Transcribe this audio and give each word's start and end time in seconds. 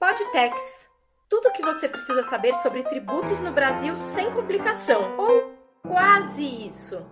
Podtex. 0.00 0.88
Tudo 1.28 1.48
o 1.48 1.52
que 1.52 1.60
você 1.60 1.86
precisa 1.86 2.22
saber 2.22 2.54
sobre 2.54 2.82
tributos 2.82 3.42
no 3.42 3.52
Brasil 3.52 3.98
sem 3.98 4.30
complicação, 4.32 5.14
ou 5.18 5.52
quase 5.82 6.42
isso. 6.42 7.06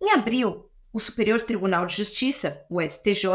Em 0.00 0.12
abril, 0.12 0.70
o 0.90 0.98
Superior 0.98 1.42
Tribunal 1.42 1.84
de 1.84 1.94
Justiça, 1.94 2.64
o 2.70 2.80
STJ, 2.80 3.26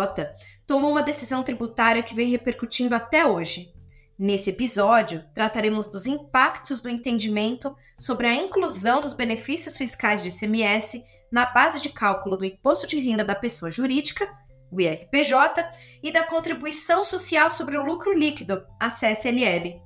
tomou 0.65 0.89
uma 0.89 1.03
decisão 1.03 1.43
tributária 1.43 2.01
que 2.01 2.15
vem 2.15 2.31
repercutindo 2.31 2.95
até 2.95 3.23
hoje. 3.23 3.71
Nesse 4.17 4.49
episódio, 4.49 5.23
trataremos 5.31 5.85
dos 5.85 6.07
impactos 6.07 6.81
do 6.81 6.89
entendimento 6.89 7.75
sobre 7.99 8.25
a 8.25 8.33
inclusão 8.33 8.99
dos 8.99 9.13
benefícios 9.13 9.77
fiscais 9.77 10.23
de 10.23 10.29
ICMS 10.29 11.05
na 11.31 11.45
base 11.45 11.79
de 11.79 11.89
cálculo 11.89 12.35
do 12.35 12.45
Imposto 12.45 12.87
de 12.87 12.99
Renda 12.99 13.23
da 13.23 13.35
Pessoa 13.35 13.69
Jurídica 13.69 14.27
o 14.71 14.81
IRPJ, 14.81 15.65
e 16.01 16.11
da 16.11 16.23
Contribuição 16.23 17.03
Social 17.03 17.49
sobre 17.49 17.77
o 17.77 17.83
Lucro 17.83 18.13
Líquido, 18.13 18.65
a 18.79 18.89
CSLL. 18.89 19.81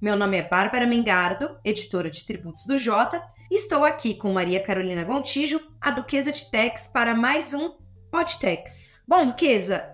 Meu 0.00 0.16
nome 0.16 0.38
é 0.38 0.42
Bárbara 0.42 0.86
Mengardo, 0.86 1.58
editora 1.64 2.08
de 2.08 2.24
tributos 2.24 2.64
do 2.66 2.78
Jota, 2.78 3.22
e 3.50 3.56
estou 3.56 3.84
aqui 3.84 4.14
com 4.14 4.32
Maria 4.32 4.60
Carolina 4.60 5.04
Gontijo, 5.04 5.60
a 5.80 5.90
Duquesa 5.90 6.32
de 6.32 6.50
Tex, 6.50 6.86
para 6.88 7.14
mais 7.14 7.52
um 7.52 7.74
Podtex. 8.10 9.04
Bom, 9.06 9.26
Duquesa, 9.26 9.88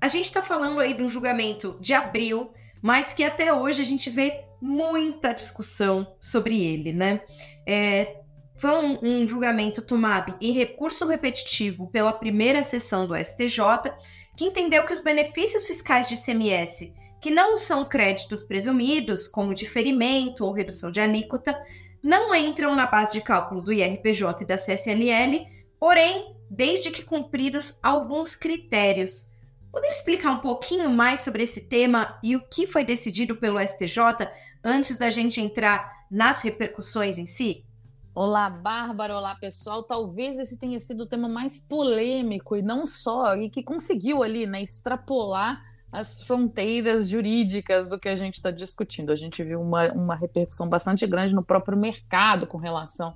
a 0.00 0.06
gente 0.06 0.26
está 0.26 0.42
falando 0.42 0.78
aí 0.78 0.94
de 0.94 1.02
um 1.02 1.08
julgamento 1.08 1.76
de 1.80 1.92
abril, 1.94 2.52
mas 2.80 3.12
que 3.12 3.24
até 3.24 3.52
hoje 3.52 3.82
a 3.82 3.84
gente 3.84 4.08
vê 4.08 4.44
muita 4.60 5.32
discussão 5.32 6.16
sobre 6.20 6.62
ele, 6.62 6.92
né? 6.92 7.20
É, 7.66 8.20
foi 8.58 8.70
um, 9.02 9.26
julgamento 9.26 9.80
tomado 9.80 10.36
em 10.40 10.52
recurso 10.52 11.06
repetitivo 11.06 11.86
pela 11.88 12.12
primeira 12.12 12.62
sessão 12.62 13.06
do 13.06 13.14
STJ, 13.16 13.92
que 14.36 14.44
entendeu 14.44 14.84
que 14.84 14.92
os 14.92 15.00
benefícios 15.00 15.66
fiscais 15.66 16.08
de 16.08 16.14
ICMS, 16.14 16.92
que 17.20 17.30
não 17.30 17.56
são 17.56 17.84
créditos 17.84 18.42
presumidos, 18.42 19.28
como 19.28 19.54
diferimento 19.54 20.44
ou 20.44 20.52
redução 20.52 20.90
de 20.90 21.00
alíquota, 21.00 21.56
não 22.02 22.34
entram 22.34 22.74
na 22.74 22.86
base 22.86 23.12
de 23.12 23.20
cálculo 23.20 23.60
do 23.60 23.72
IRPJ 23.72 24.42
e 24.42 24.46
da 24.46 24.56
CSLL, 24.56 25.46
porém, 25.78 26.34
desde 26.50 26.90
que 26.90 27.04
cumpridos 27.04 27.78
alguns 27.80 28.34
critérios. 28.34 29.30
Poderia 29.70 29.94
explicar 29.94 30.32
um 30.32 30.40
pouquinho 30.40 30.90
mais 30.90 31.20
sobre 31.20 31.44
esse 31.44 31.68
tema 31.68 32.18
e 32.24 32.34
o 32.34 32.40
que 32.40 32.66
foi 32.66 32.84
decidido 32.84 33.36
pelo 33.36 33.60
STJ 33.60 34.28
antes 34.64 34.98
da 34.98 35.10
gente 35.10 35.40
entrar 35.40 35.92
nas 36.10 36.40
repercussões 36.40 37.18
em 37.18 37.26
si? 37.26 37.67
Olá, 38.14 38.50
Bárbara. 38.50 39.16
Olá, 39.16 39.34
pessoal. 39.34 39.82
Talvez 39.82 40.38
esse 40.38 40.56
tenha 40.56 40.80
sido 40.80 41.02
o 41.02 41.06
tema 41.06 41.28
mais 41.28 41.60
polêmico 41.60 42.56
e 42.56 42.62
não 42.62 42.84
só, 42.84 43.36
e 43.36 43.48
que 43.48 43.62
conseguiu 43.62 44.22
ali, 44.22 44.46
né, 44.46 44.62
extrapolar 44.62 45.62
as 45.92 46.22
fronteiras 46.22 47.08
jurídicas 47.08 47.88
do 47.88 47.98
que 47.98 48.08
a 48.08 48.16
gente 48.16 48.34
está 48.34 48.50
discutindo. 48.50 49.10
A 49.10 49.16
gente 49.16 49.42
viu 49.42 49.60
uma, 49.60 49.92
uma 49.92 50.16
repercussão 50.16 50.68
bastante 50.68 51.06
grande 51.06 51.34
no 51.34 51.44
próprio 51.44 51.78
mercado 51.78 52.46
com 52.46 52.58
relação 52.58 53.14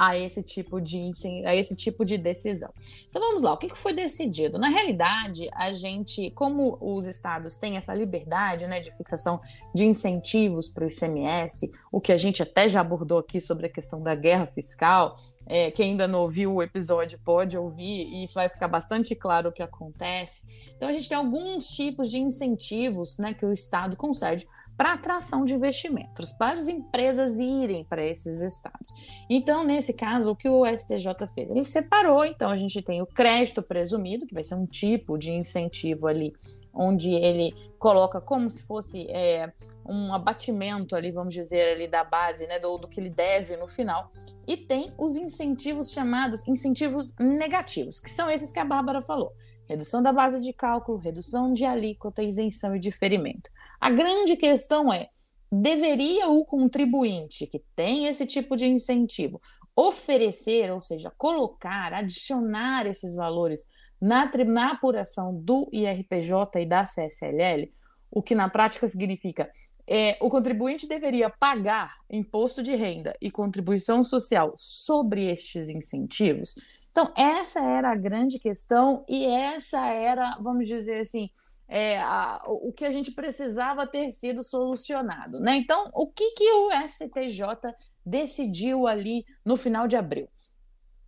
a 0.00 0.16
esse 0.16 0.42
tipo 0.42 0.80
de 0.80 1.10
a 1.44 1.54
esse 1.54 1.76
tipo 1.76 2.06
de 2.06 2.16
decisão. 2.16 2.72
Então 3.06 3.20
vamos 3.20 3.42
lá, 3.42 3.52
o 3.52 3.58
que 3.58 3.68
foi 3.76 3.92
decidido? 3.92 4.58
Na 4.58 4.70
realidade, 4.70 5.50
a 5.52 5.72
gente, 5.72 6.30
como 6.30 6.78
os 6.80 7.04
estados 7.04 7.54
têm 7.54 7.76
essa 7.76 7.92
liberdade, 7.92 8.66
né, 8.66 8.80
de 8.80 8.90
fixação 8.96 9.42
de 9.74 9.84
incentivos 9.84 10.68
para 10.68 10.86
o 10.86 10.88
ICMS, 10.88 11.70
o 11.92 12.00
que 12.00 12.12
a 12.12 12.16
gente 12.16 12.42
até 12.42 12.66
já 12.66 12.80
abordou 12.80 13.18
aqui 13.18 13.42
sobre 13.42 13.66
a 13.66 13.68
questão 13.68 14.02
da 14.02 14.14
guerra 14.14 14.46
fiscal, 14.46 15.18
é, 15.46 15.70
quem 15.70 15.90
ainda 15.90 16.08
não 16.08 16.20
ouviu 16.20 16.54
o 16.54 16.62
episódio 16.62 17.18
pode 17.22 17.58
ouvir 17.58 18.06
e 18.08 18.26
vai 18.32 18.48
ficar 18.48 18.68
bastante 18.68 19.14
claro 19.14 19.50
o 19.50 19.52
que 19.52 19.62
acontece. 19.62 20.46
Então 20.76 20.88
a 20.88 20.92
gente 20.92 21.08
tem 21.08 21.18
alguns 21.18 21.66
tipos 21.66 22.10
de 22.10 22.18
incentivos 22.18 23.18
né, 23.18 23.34
que 23.34 23.44
o 23.44 23.52
Estado 23.52 23.96
concede 23.96 24.46
para 24.80 24.94
atração 24.94 25.44
de 25.44 25.52
investimentos, 25.52 26.30
para 26.30 26.54
as 26.54 26.66
empresas 26.66 27.38
irem 27.38 27.84
para 27.84 28.02
esses 28.02 28.40
estados. 28.40 28.88
Então, 29.28 29.62
nesse 29.62 29.92
caso, 29.92 30.32
o 30.32 30.34
que 30.34 30.48
o 30.48 30.64
STJ 30.64 31.26
fez? 31.34 31.50
Ele 31.50 31.62
separou, 31.62 32.24
então 32.24 32.48
a 32.48 32.56
gente 32.56 32.80
tem 32.80 33.02
o 33.02 33.06
crédito 33.06 33.62
presumido, 33.62 34.26
que 34.26 34.32
vai 34.32 34.42
ser 34.42 34.54
um 34.54 34.64
tipo 34.64 35.18
de 35.18 35.32
incentivo 35.32 36.06
ali, 36.06 36.32
onde 36.72 37.10
ele 37.10 37.54
coloca 37.78 38.22
como 38.22 38.50
se 38.50 38.62
fosse 38.62 39.06
é, 39.10 39.52
um 39.84 40.14
abatimento 40.14 40.96
ali, 40.96 41.12
vamos 41.12 41.34
dizer, 41.34 41.74
ali 41.74 41.86
da 41.86 42.02
base, 42.02 42.46
né, 42.46 42.58
do, 42.58 42.78
do 42.78 42.88
que 42.88 43.00
ele 43.00 43.10
deve 43.10 43.58
no 43.58 43.68
final. 43.68 44.10
E 44.46 44.56
tem 44.56 44.94
os 44.96 45.14
incentivos 45.14 45.92
chamados 45.92 46.48
incentivos 46.48 47.14
negativos, 47.18 48.00
que 48.00 48.08
são 48.08 48.30
esses 48.30 48.50
que 48.50 48.58
a 48.58 48.64
Bárbara 48.64 49.02
falou. 49.02 49.34
Redução 49.68 50.02
da 50.02 50.10
base 50.10 50.40
de 50.40 50.54
cálculo, 50.54 50.96
redução 50.96 51.52
de 51.52 51.66
alíquota, 51.66 52.22
isenção 52.22 52.74
e 52.74 52.80
diferimento. 52.80 53.50
A 53.80 53.90
grande 53.90 54.36
questão 54.36 54.92
é: 54.92 55.08
deveria 55.50 56.28
o 56.28 56.44
contribuinte 56.44 57.46
que 57.46 57.62
tem 57.74 58.06
esse 58.06 58.26
tipo 58.26 58.56
de 58.56 58.66
incentivo 58.66 59.40
oferecer, 59.74 60.70
ou 60.70 60.80
seja, 60.80 61.12
colocar, 61.16 61.94
adicionar 61.94 62.86
esses 62.86 63.16
valores 63.16 63.66
na, 64.00 64.30
na 64.46 64.72
apuração 64.72 65.34
do 65.34 65.68
IRPJ 65.72 66.60
e 66.60 66.66
da 66.66 66.84
CSLL, 66.84 67.72
o 68.10 68.22
que 68.22 68.34
na 68.34 68.48
prática 68.48 68.86
significa 68.88 69.50
é, 69.86 70.16
o 70.20 70.30
contribuinte 70.30 70.86
deveria 70.86 71.28
pagar 71.28 71.96
imposto 72.08 72.62
de 72.62 72.74
renda 72.76 73.16
e 73.20 73.28
contribuição 73.28 74.04
social 74.04 74.54
sobre 74.56 75.26
estes 75.26 75.68
incentivos. 75.68 76.54
Então, 76.92 77.12
essa 77.16 77.60
era 77.60 77.90
a 77.90 77.96
grande 77.96 78.38
questão 78.38 79.04
e 79.08 79.26
essa 79.26 79.84
era, 79.86 80.38
vamos 80.40 80.68
dizer 80.68 81.00
assim, 81.00 81.28
é, 81.70 82.00
a, 82.00 82.42
o 82.46 82.72
que 82.72 82.84
a 82.84 82.90
gente 82.90 83.12
precisava 83.12 83.86
ter 83.86 84.10
sido 84.10 84.42
solucionado. 84.42 85.38
Né? 85.38 85.54
Então, 85.54 85.88
o 85.94 86.08
que, 86.08 86.32
que 86.32 86.50
o 86.50 86.70
STJ 86.88 87.72
decidiu 88.04 88.88
ali 88.88 89.24
no 89.44 89.56
final 89.56 89.86
de 89.86 89.96
abril? 89.96 90.28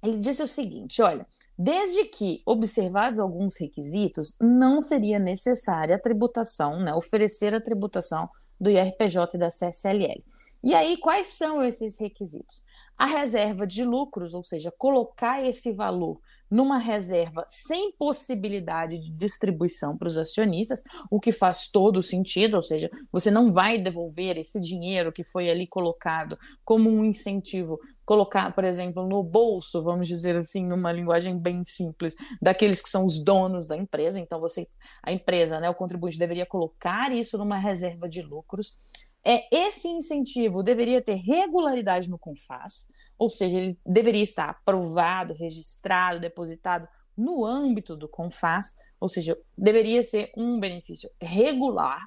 Ele 0.01 0.19
disse 0.21 0.41
o 0.41 0.47
seguinte: 0.47 1.03
olha, 1.03 1.27
desde 1.59 2.05
que 2.05 2.43
observados 2.47 3.19
alguns 3.19 3.57
requisitos, 3.57 4.37
não 4.41 4.81
seria 4.81 5.19
necessária 5.19 5.97
a 5.97 6.01
tributação, 6.01 6.79
né, 6.81 6.95
oferecer 6.95 7.53
a 7.53 7.61
tributação 7.61 8.31
do 8.61 8.71
IRPJ 8.71 9.35
e 9.35 9.39
da 9.39 9.49
CSLL. 9.49 10.23
E 10.65 10.75
aí, 10.75 10.97
quais 10.97 11.29
são 11.29 11.61
esses 11.61 11.99
requisitos? 11.99 12.63
A 12.97 13.07
reserva 13.07 13.67
de 13.67 13.83
lucros, 13.85 14.33
ou 14.33 14.45
seja, 14.45 14.73
colocar 14.79 15.43
esse 15.45 15.73
valor 15.73 16.21
numa 16.49 16.79
reserva 16.79 17.45
sem 17.49 17.91
possibilidade 17.97 19.01
de 19.01 19.11
distribuição 19.11 19.99
para 19.99 20.07
os 20.07 20.17
acionistas, 20.17 20.85
o 21.11 21.19
que 21.19 21.33
faz 21.33 21.67
todo 21.67 22.01
sentido, 22.01 22.55
ou 22.55 22.63
seja, 22.63 22.89
você 23.11 23.29
não 23.29 23.53
vai 23.53 23.77
devolver 23.77 24.39
esse 24.39 24.61
dinheiro 24.61 25.11
que 25.11 25.25
foi 25.25 25.51
ali 25.51 25.67
colocado 25.67 26.39
como 26.65 26.89
um 26.89 27.05
incentivo, 27.05 27.81
colocar, 28.05 28.55
por 28.55 28.63
exemplo, 28.63 29.05
no 29.09 29.21
bolso, 29.21 29.83
vamos 29.83 30.07
dizer 30.07 30.37
assim, 30.37 30.65
numa 30.65 30.93
linguagem 30.93 31.37
bem 31.37 31.65
simples, 31.65 32.15
daqueles 32.41 32.81
que 32.81 32.89
são 32.89 33.05
os 33.05 33.19
donos 33.19 33.67
da 33.67 33.77
empresa. 33.77 34.21
Então, 34.21 34.39
você, 34.39 34.69
a 35.03 35.13
empresa, 35.13 35.59
né, 35.59 35.69
o 35.69 35.75
contribuinte 35.75 36.19
deveria 36.19 36.47
colocar 36.47 37.11
isso 37.11 37.37
numa 37.37 37.59
reserva 37.59 38.09
de 38.09 38.23
lucros 38.23 38.79
é, 39.25 39.47
esse 39.55 39.89
incentivo 39.89 40.63
deveria 40.63 41.01
ter 41.01 41.15
regularidade 41.15 42.11
no 42.11 42.19
CONFAS, 42.19 42.91
ou 43.17 43.31
seja, 43.31 43.59
ele 43.59 43.79
deveria 43.87 44.23
estar 44.23 44.49
aprovado, 44.49 45.35
registrado, 45.35 46.21
depositado 46.21 46.89
no 47.17 47.45
âmbito 47.45 47.97
do 47.97 48.09
CONFAS, 48.09 48.77
ou 49.01 49.09
seja, 49.09 49.39
deveria 49.57 50.03
ser 50.03 50.33
um 50.37 50.59
benefício 50.59 51.11
regular. 51.21 52.05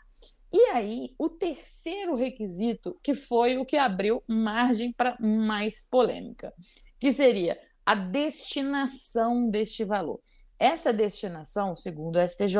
E 0.51 0.59
aí, 0.71 1.13
o 1.17 1.29
terceiro 1.29 2.15
requisito, 2.15 2.97
que 3.03 3.13
foi 3.13 3.57
o 3.57 3.65
que 3.65 3.77
abriu 3.77 4.23
margem 4.27 4.91
para 4.91 5.17
mais 5.19 5.87
polêmica, 5.89 6.53
que 6.99 7.11
seria 7.11 7.59
a 7.85 7.95
destinação 7.95 9.49
deste 9.49 9.83
valor. 9.83 10.19
Essa 10.57 10.93
destinação, 10.93 11.75
segundo 11.75 12.17
o 12.17 12.27
STJ, 12.27 12.57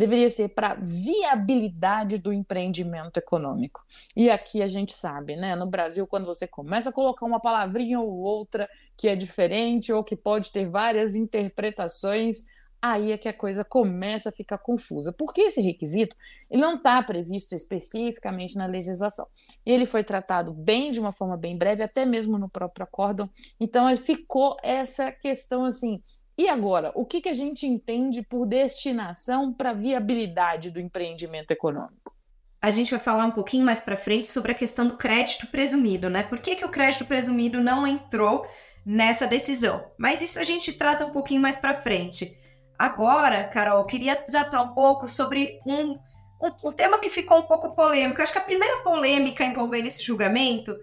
deveria 0.00 0.30
ser 0.30 0.48
para 0.48 0.74
viabilidade 0.80 2.16
do 2.16 2.32
empreendimento 2.32 3.18
econômico. 3.18 3.84
E 4.16 4.30
aqui 4.30 4.62
a 4.62 4.66
gente 4.66 4.94
sabe, 4.94 5.36
né? 5.36 5.54
No 5.54 5.66
Brasil, 5.66 6.06
quando 6.06 6.24
você 6.24 6.48
começa 6.48 6.88
a 6.88 6.92
colocar 6.92 7.26
uma 7.26 7.38
palavrinha 7.38 8.00
ou 8.00 8.10
outra 8.10 8.66
que 8.96 9.08
é 9.08 9.14
diferente 9.14 9.92
ou 9.92 10.02
que 10.02 10.16
pode 10.16 10.50
ter 10.52 10.66
várias 10.66 11.14
interpretações, 11.14 12.46
aí 12.80 13.12
é 13.12 13.18
que 13.18 13.28
a 13.28 13.32
coisa 13.32 13.62
começa 13.62 14.30
a 14.30 14.32
ficar 14.32 14.56
confusa. 14.56 15.12
Porque 15.12 15.42
esse 15.42 15.60
requisito 15.60 16.16
ele 16.50 16.62
não 16.62 16.76
está 16.76 17.02
previsto 17.02 17.54
especificamente 17.54 18.56
na 18.56 18.64
legislação. 18.64 19.26
Ele 19.66 19.84
foi 19.84 20.02
tratado 20.02 20.50
bem, 20.50 20.92
de 20.92 20.98
uma 20.98 21.12
forma 21.12 21.36
bem 21.36 21.58
breve, 21.58 21.82
até 21.82 22.06
mesmo 22.06 22.38
no 22.38 22.48
próprio 22.48 22.84
acórdão. 22.84 23.28
Então, 23.60 23.94
ficou 23.98 24.56
essa 24.62 25.12
questão 25.12 25.66
assim 25.66 26.02
e 26.40 26.48
agora, 26.48 26.90
o 26.94 27.04
que, 27.04 27.20
que 27.20 27.28
a 27.28 27.34
gente 27.34 27.66
entende 27.66 28.22
por 28.22 28.46
destinação 28.46 29.52
para 29.52 29.74
viabilidade 29.74 30.70
do 30.70 30.80
empreendimento 30.80 31.50
econômico? 31.50 32.16
A 32.62 32.70
gente 32.70 32.92
vai 32.92 32.98
falar 32.98 33.26
um 33.26 33.30
pouquinho 33.30 33.62
mais 33.62 33.82
para 33.82 33.94
frente 33.94 34.26
sobre 34.26 34.52
a 34.52 34.54
questão 34.54 34.88
do 34.88 34.96
crédito 34.96 35.48
presumido, 35.48 36.08
né? 36.08 36.22
Por 36.22 36.38
que, 36.38 36.56
que 36.56 36.64
o 36.64 36.70
crédito 36.70 37.04
presumido 37.04 37.62
não 37.62 37.86
entrou 37.86 38.46
nessa 38.86 39.26
decisão? 39.26 39.84
Mas 39.98 40.22
isso 40.22 40.38
a 40.38 40.42
gente 40.42 40.72
trata 40.72 41.04
um 41.04 41.10
pouquinho 41.10 41.42
mais 41.42 41.58
para 41.58 41.74
frente. 41.74 42.34
Agora, 42.78 43.44
Carol, 43.44 43.80
eu 43.80 43.84
queria 43.84 44.16
tratar 44.16 44.62
um 44.62 44.72
pouco 44.72 45.06
sobre 45.06 45.60
um, 45.66 45.98
um, 46.40 46.68
um 46.68 46.72
tema 46.72 46.98
que 46.98 47.10
ficou 47.10 47.40
um 47.40 47.46
pouco 47.46 47.74
polêmico. 47.74 48.22
Acho 48.22 48.32
que 48.32 48.38
a 48.38 48.42
primeira 48.42 48.78
polêmica 48.78 49.44
envolvendo 49.44 49.88
esse 49.88 50.02
julgamento 50.02 50.74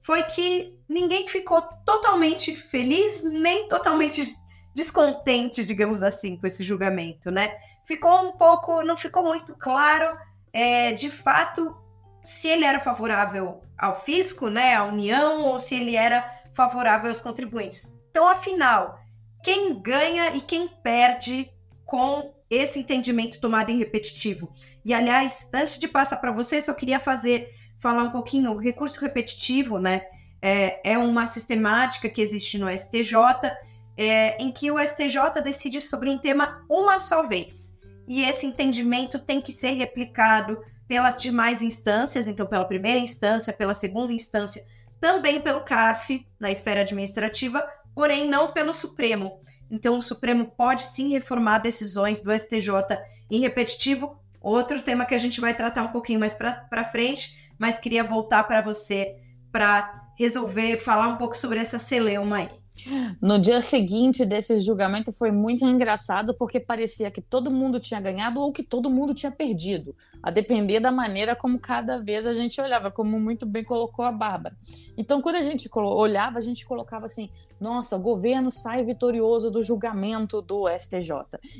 foi 0.00 0.24
que 0.24 0.76
ninguém 0.88 1.28
ficou 1.28 1.62
totalmente 1.86 2.52
feliz 2.52 3.22
nem 3.22 3.68
totalmente 3.68 4.36
descontente, 4.74 5.64
digamos 5.64 6.02
assim, 6.02 6.36
com 6.36 6.46
esse 6.46 6.64
julgamento, 6.64 7.30
né? 7.30 7.56
Ficou 7.84 8.28
um 8.28 8.32
pouco, 8.32 8.82
não 8.82 8.96
ficou 8.96 9.22
muito 9.22 9.54
claro, 9.54 10.18
é, 10.52 10.92
de 10.92 11.08
fato, 11.08 11.76
se 12.24 12.48
ele 12.48 12.64
era 12.64 12.80
favorável 12.80 13.62
ao 13.78 14.00
fisco, 14.00 14.48
né, 14.48 14.74
à 14.74 14.84
União, 14.84 15.42
ou 15.42 15.58
se 15.58 15.74
ele 15.74 15.96
era 15.96 16.28
favorável 16.52 17.08
aos 17.08 17.20
contribuintes. 17.20 17.94
Então, 18.10 18.26
afinal, 18.28 18.98
quem 19.42 19.80
ganha 19.80 20.34
e 20.34 20.40
quem 20.40 20.68
perde 20.68 21.50
com 21.84 22.34
esse 22.48 22.78
entendimento 22.78 23.40
tomado 23.40 23.70
em 23.70 23.78
repetitivo? 23.78 24.52
E, 24.84 24.94
aliás, 24.94 25.48
antes 25.52 25.78
de 25.78 25.86
passar 25.86 26.16
para 26.16 26.32
você, 26.32 26.60
só 26.60 26.72
queria 26.72 26.98
fazer 26.98 27.48
falar 27.78 28.04
um 28.04 28.10
pouquinho, 28.10 28.52
o 28.52 28.58
recurso 28.58 29.00
repetitivo, 29.00 29.78
né, 29.78 30.06
é, 30.40 30.92
é 30.92 30.98
uma 30.98 31.26
sistemática 31.26 32.08
que 32.08 32.22
existe 32.22 32.58
no 32.58 32.70
STJ, 32.70 33.14
é, 33.96 34.36
em 34.42 34.50
que 34.50 34.70
o 34.70 34.78
STJ 34.78 35.42
decide 35.42 35.80
sobre 35.80 36.10
um 36.10 36.18
tema 36.18 36.64
uma 36.68 36.98
só 36.98 37.22
vez. 37.22 37.78
E 38.08 38.22
esse 38.22 38.46
entendimento 38.46 39.18
tem 39.18 39.40
que 39.40 39.52
ser 39.52 39.72
replicado 39.72 40.58
pelas 40.86 41.16
demais 41.16 41.62
instâncias, 41.62 42.28
então 42.28 42.46
pela 42.46 42.64
primeira 42.64 43.00
instância, 43.00 43.52
pela 43.52 43.74
segunda 43.74 44.12
instância, 44.12 44.64
também 45.00 45.40
pelo 45.40 45.62
CARF, 45.62 46.26
na 46.38 46.50
esfera 46.50 46.82
administrativa, 46.82 47.66
porém 47.94 48.28
não 48.28 48.52
pelo 48.52 48.74
Supremo. 48.74 49.40
Então 49.70 49.98
o 49.98 50.02
Supremo 50.02 50.52
pode 50.56 50.82
sim 50.82 51.08
reformar 51.08 51.58
decisões 51.58 52.20
do 52.20 52.32
STJ 52.32 52.98
em 53.30 53.40
repetitivo, 53.40 54.18
outro 54.40 54.82
tema 54.82 55.06
que 55.06 55.14
a 55.14 55.18
gente 55.18 55.40
vai 55.40 55.54
tratar 55.54 55.82
um 55.82 55.92
pouquinho 55.92 56.20
mais 56.20 56.34
para 56.34 56.84
frente, 56.84 57.50
mas 57.58 57.78
queria 57.78 58.04
voltar 58.04 58.44
para 58.44 58.60
você 58.60 59.16
para 59.50 60.02
resolver 60.18 60.78
falar 60.78 61.08
um 61.08 61.16
pouco 61.16 61.36
sobre 61.36 61.58
essa 61.58 61.78
celeuma 61.78 62.38
aí. 62.38 62.63
No 63.20 63.38
dia 63.38 63.60
seguinte 63.60 64.24
desse 64.24 64.60
julgamento 64.60 65.12
foi 65.12 65.30
muito 65.30 65.64
engraçado 65.64 66.34
porque 66.36 66.60
parecia 66.60 67.10
que 67.10 67.20
todo 67.22 67.50
mundo 67.50 67.80
tinha 67.80 68.00
ganhado 68.00 68.40
ou 68.40 68.52
que 68.52 68.62
todo 68.62 68.90
mundo 68.90 69.14
tinha 69.14 69.32
perdido, 69.32 69.96
a 70.24 70.30
depender 70.30 70.80
da 70.80 70.90
maneira 70.90 71.36
como 71.36 71.58
cada 71.58 71.98
vez 71.98 72.26
a 72.26 72.32
gente 72.32 72.58
olhava, 72.58 72.90
como 72.90 73.20
muito 73.20 73.44
bem 73.44 73.62
colocou 73.62 74.02
a 74.06 74.10
Bárbara. 74.10 74.56
Então, 74.96 75.20
quando 75.20 75.36
a 75.36 75.42
gente 75.42 75.68
olhava, 75.74 76.38
a 76.38 76.40
gente 76.40 76.64
colocava 76.64 77.04
assim: 77.04 77.28
nossa, 77.60 77.94
o 77.94 78.00
governo 78.00 78.50
sai 78.50 78.82
vitorioso 78.82 79.50
do 79.50 79.62
julgamento 79.62 80.40
do 80.40 80.66
STJ. 80.66 81.12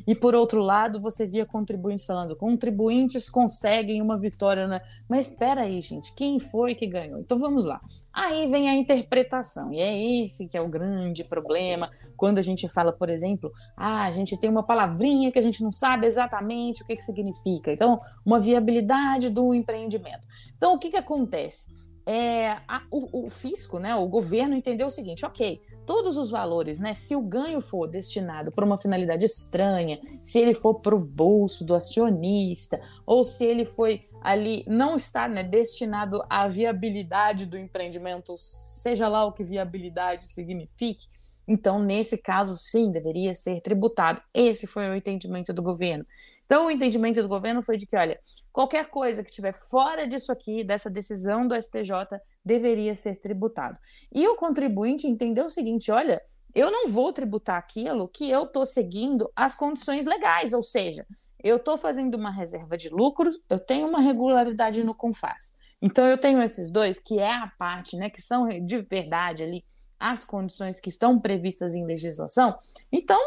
E 0.06 0.14
por 0.14 0.34
outro 0.34 0.62
lado, 0.62 0.98
você 0.98 1.26
via 1.26 1.44
contribuintes 1.44 2.06
falando: 2.06 2.34
contribuintes 2.34 3.28
conseguem 3.28 4.00
uma 4.00 4.18
vitória? 4.18 4.82
Mas 5.06 5.28
espera 5.28 5.62
aí, 5.62 5.82
gente, 5.82 6.14
quem 6.14 6.40
foi 6.40 6.74
que 6.74 6.86
ganhou? 6.86 7.20
Então 7.20 7.38
vamos 7.38 7.66
lá. 7.66 7.82
Aí 8.14 8.46
vem 8.46 8.70
a 8.70 8.76
interpretação, 8.76 9.72
e 9.72 9.80
é 9.80 10.22
esse 10.22 10.46
que 10.46 10.56
é 10.56 10.60
o 10.60 10.68
grande 10.68 11.24
problema 11.24 11.90
quando 12.16 12.38
a 12.38 12.42
gente 12.42 12.68
fala, 12.68 12.92
por 12.92 13.10
exemplo, 13.10 13.50
ah, 13.76 14.04
a 14.04 14.12
gente 14.12 14.38
tem 14.38 14.48
uma 14.48 14.62
palavrinha 14.62 15.32
que 15.32 15.38
a 15.38 15.42
gente 15.42 15.64
não 15.64 15.72
sabe 15.72 16.06
exatamente 16.06 16.82
o 16.82 16.86
que, 16.86 16.94
que 16.94 17.02
significa. 17.02 17.72
Então, 17.72 17.98
uma 18.24 18.38
viabilidade 18.54 19.30
do 19.30 19.54
empreendimento. 19.54 20.26
Então, 20.56 20.74
o 20.74 20.78
que, 20.78 20.90
que 20.90 20.96
acontece? 20.96 21.72
É, 22.06 22.50
a, 22.68 22.82
o, 22.90 23.26
o 23.26 23.30
fisco, 23.30 23.78
né, 23.78 23.94
o 23.94 24.06
governo 24.06 24.54
entendeu 24.54 24.86
o 24.86 24.90
seguinte: 24.90 25.24
ok, 25.24 25.62
todos 25.86 26.16
os 26.16 26.30
valores, 26.30 26.78
né? 26.78 26.92
Se 26.92 27.16
o 27.16 27.22
ganho 27.22 27.60
for 27.60 27.88
destinado 27.88 28.52
para 28.52 28.64
uma 28.64 28.78
finalidade 28.78 29.24
estranha, 29.24 29.98
se 30.22 30.38
ele 30.38 30.54
for 30.54 30.74
para 30.74 30.94
o 30.94 31.00
bolso 31.00 31.64
do 31.64 31.74
acionista, 31.74 32.80
ou 33.06 33.24
se 33.24 33.44
ele 33.44 33.64
foi 33.64 34.06
ali 34.20 34.64
não 34.66 34.96
está 34.96 35.28
né, 35.28 35.42
destinado 35.42 36.24
à 36.30 36.48
viabilidade 36.48 37.44
do 37.44 37.58
empreendimento, 37.58 38.34
seja 38.38 39.06
lá 39.06 39.24
o 39.26 39.32
que 39.32 39.44
viabilidade 39.44 40.26
signifique, 40.26 41.06
então, 41.46 41.78
nesse 41.78 42.16
caso, 42.16 42.56
sim, 42.56 42.90
deveria 42.90 43.34
ser 43.34 43.60
tributado. 43.60 44.22
Esse 44.32 44.66
foi 44.66 44.88
o 44.88 44.94
entendimento 44.94 45.52
do 45.52 45.62
governo. 45.62 46.04
Então, 46.46 46.66
o 46.66 46.70
entendimento 46.70 47.22
do 47.22 47.28
governo 47.28 47.62
foi 47.62 47.76
de 47.76 47.86
que, 47.86 47.96
olha, 47.96 48.18
qualquer 48.52 48.88
coisa 48.90 49.22
que 49.22 49.30
estiver 49.30 49.54
fora 49.54 50.06
disso 50.06 50.30
aqui, 50.30 50.62
dessa 50.62 50.90
decisão 50.90 51.46
do 51.46 51.54
STJ, 51.54 52.20
deveria 52.44 52.94
ser 52.94 53.16
tributado. 53.16 53.78
E 54.12 54.26
o 54.28 54.36
contribuinte 54.36 55.06
entendeu 55.06 55.46
o 55.46 55.50
seguinte: 55.50 55.90
olha, 55.90 56.22
eu 56.54 56.70
não 56.70 56.88
vou 56.88 57.12
tributar 57.12 57.56
aquilo 57.56 58.08
que 58.08 58.30
eu 58.30 58.44
estou 58.44 58.64
seguindo 58.64 59.30
as 59.34 59.56
condições 59.56 60.06
legais, 60.06 60.52
ou 60.52 60.62
seja, 60.62 61.06
eu 61.42 61.56
estou 61.56 61.76
fazendo 61.76 62.14
uma 62.14 62.30
reserva 62.30 62.76
de 62.76 62.88
lucros, 62.88 63.42
eu 63.50 63.58
tenho 63.58 63.86
uma 63.88 64.00
regularidade 64.00 64.82
no 64.84 64.94
CONFAS. 64.94 65.54
Então 65.82 66.06
eu 66.06 66.16
tenho 66.16 66.40
esses 66.40 66.70
dois, 66.70 66.98
que 66.98 67.18
é 67.18 67.30
a 67.30 67.50
parte, 67.58 67.96
né, 67.96 68.08
que 68.08 68.22
são 68.22 68.48
de 68.64 68.80
verdade 68.82 69.42
ali 69.42 69.64
as 70.04 70.22
condições 70.22 70.78
que 70.80 70.90
estão 70.90 71.18
previstas 71.18 71.74
em 71.74 71.86
legislação. 71.86 72.58
Então, 72.92 73.18